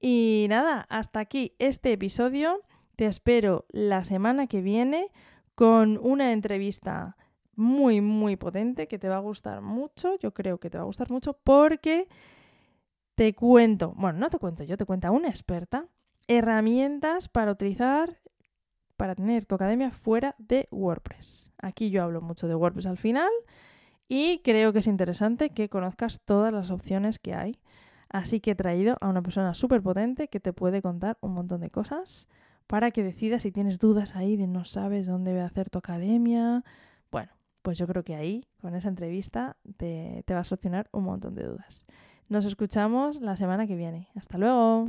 Y 0.00 0.46
nada, 0.48 0.86
hasta 0.88 1.18
aquí 1.18 1.56
este 1.58 1.92
episodio. 1.92 2.62
Te 2.94 3.06
espero 3.06 3.66
la 3.70 4.04
semana 4.04 4.46
que 4.46 4.62
viene 4.62 5.08
con 5.56 5.98
una 6.00 6.32
entrevista 6.32 7.16
muy, 7.56 8.00
muy 8.00 8.36
potente 8.36 8.86
que 8.86 8.98
te 8.98 9.08
va 9.08 9.16
a 9.16 9.20
gustar 9.20 9.62
mucho. 9.62 10.16
Yo 10.18 10.32
creo 10.32 10.58
que 10.58 10.70
te 10.70 10.78
va 10.78 10.84
a 10.84 10.86
gustar 10.86 11.10
mucho 11.10 11.32
porque 11.42 12.06
te 13.16 13.34
cuento, 13.34 13.94
bueno, 13.96 14.18
no 14.18 14.30
te 14.30 14.38
cuento 14.38 14.62
yo, 14.62 14.76
te 14.76 14.84
cuenta 14.84 15.10
una 15.10 15.28
experta, 15.28 15.88
herramientas 16.28 17.28
para 17.28 17.50
utilizar 17.50 18.20
para 18.96 19.14
tener 19.14 19.44
tu 19.44 19.54
academia 19.54 19.90
fuera 19.90 20.34
de 20.38 20.68
WordPress. 20.70 21.52
Aquí 21.58 21.90
yo 21.90 22.02
hablo 22.02 22.20
mucho 22.20 22.48
de 22.48 22.54
WordPress 22.54 22.86
al 22.86 22.98
final 22.98 23.30
y 24.08 24.40
creo 24.42 24.72
que 24.72 24.78
es 24.80 24.86
interesante 24.86 25.50
que 25.50 25.68
conozcas 25.68 26.20
todas 26.24 26.52
las 26.52 26.70
opciones 26.70 27.18
que 27.18 27.34
hay. 27.34 27.58
Así 28.08 28.40
que 28.40 28.52
he 28.52 28.54
traído 28.54 28.96
a 29.00 29.08
una 29.08 29.22
persona 29.22 29.54
súper 29.54 29.82
potente 29.82 30.28
que 30.28 30.40
te 30.40 30.52
puede 30.52 30.80
contar 30.80 31.18
un 31.20 31.32
montón 31.32 31.60
de 31.60 31.70
cosas 31.70 32.28
para 32.66 32.90
que 32.90 33.02
decidas 33.02 33.42
si 33.42 33.52
tienes 33.52 33.78
dudas 33.78 34.16
ahí 34.16 34.36
de 34.36 34.46
no 34.46 34.64
sabes 34.64 35.06
dónde 35.06 35.32
voy 35.32 35.40
a 35.40 35.46
hacer 35.46 35.70
tu 35.70 35.78
academia. 35.78 36.64
Bueno, 37.10 37.32
pues 37.62 37.78
yo 37.78 37.86
creo 37.86 38.04
que 38.04 38.14
ahí, 38.14 38.46
con 38.60 38.74
esa 38.74 38.88
entrevista, 38.88 39.56
te, 39.76 40.22
te 40.26 40.34
va 40.34 40.40
a 40.40 40.44
solucionar 40.44 40.88
un 40.92 41.04
montón 41.04 41.34
de 41.34 41.44
dudas. 41.44 41.86
Nos 42.28 42.44
escuchamos 42.44 43.20
la 43.20 43.36
semana 43.36 43.66
que 43.66 43.76
viene. 43.76 44.08
Hasta 44.14 44.38
luego. 44.38 44.86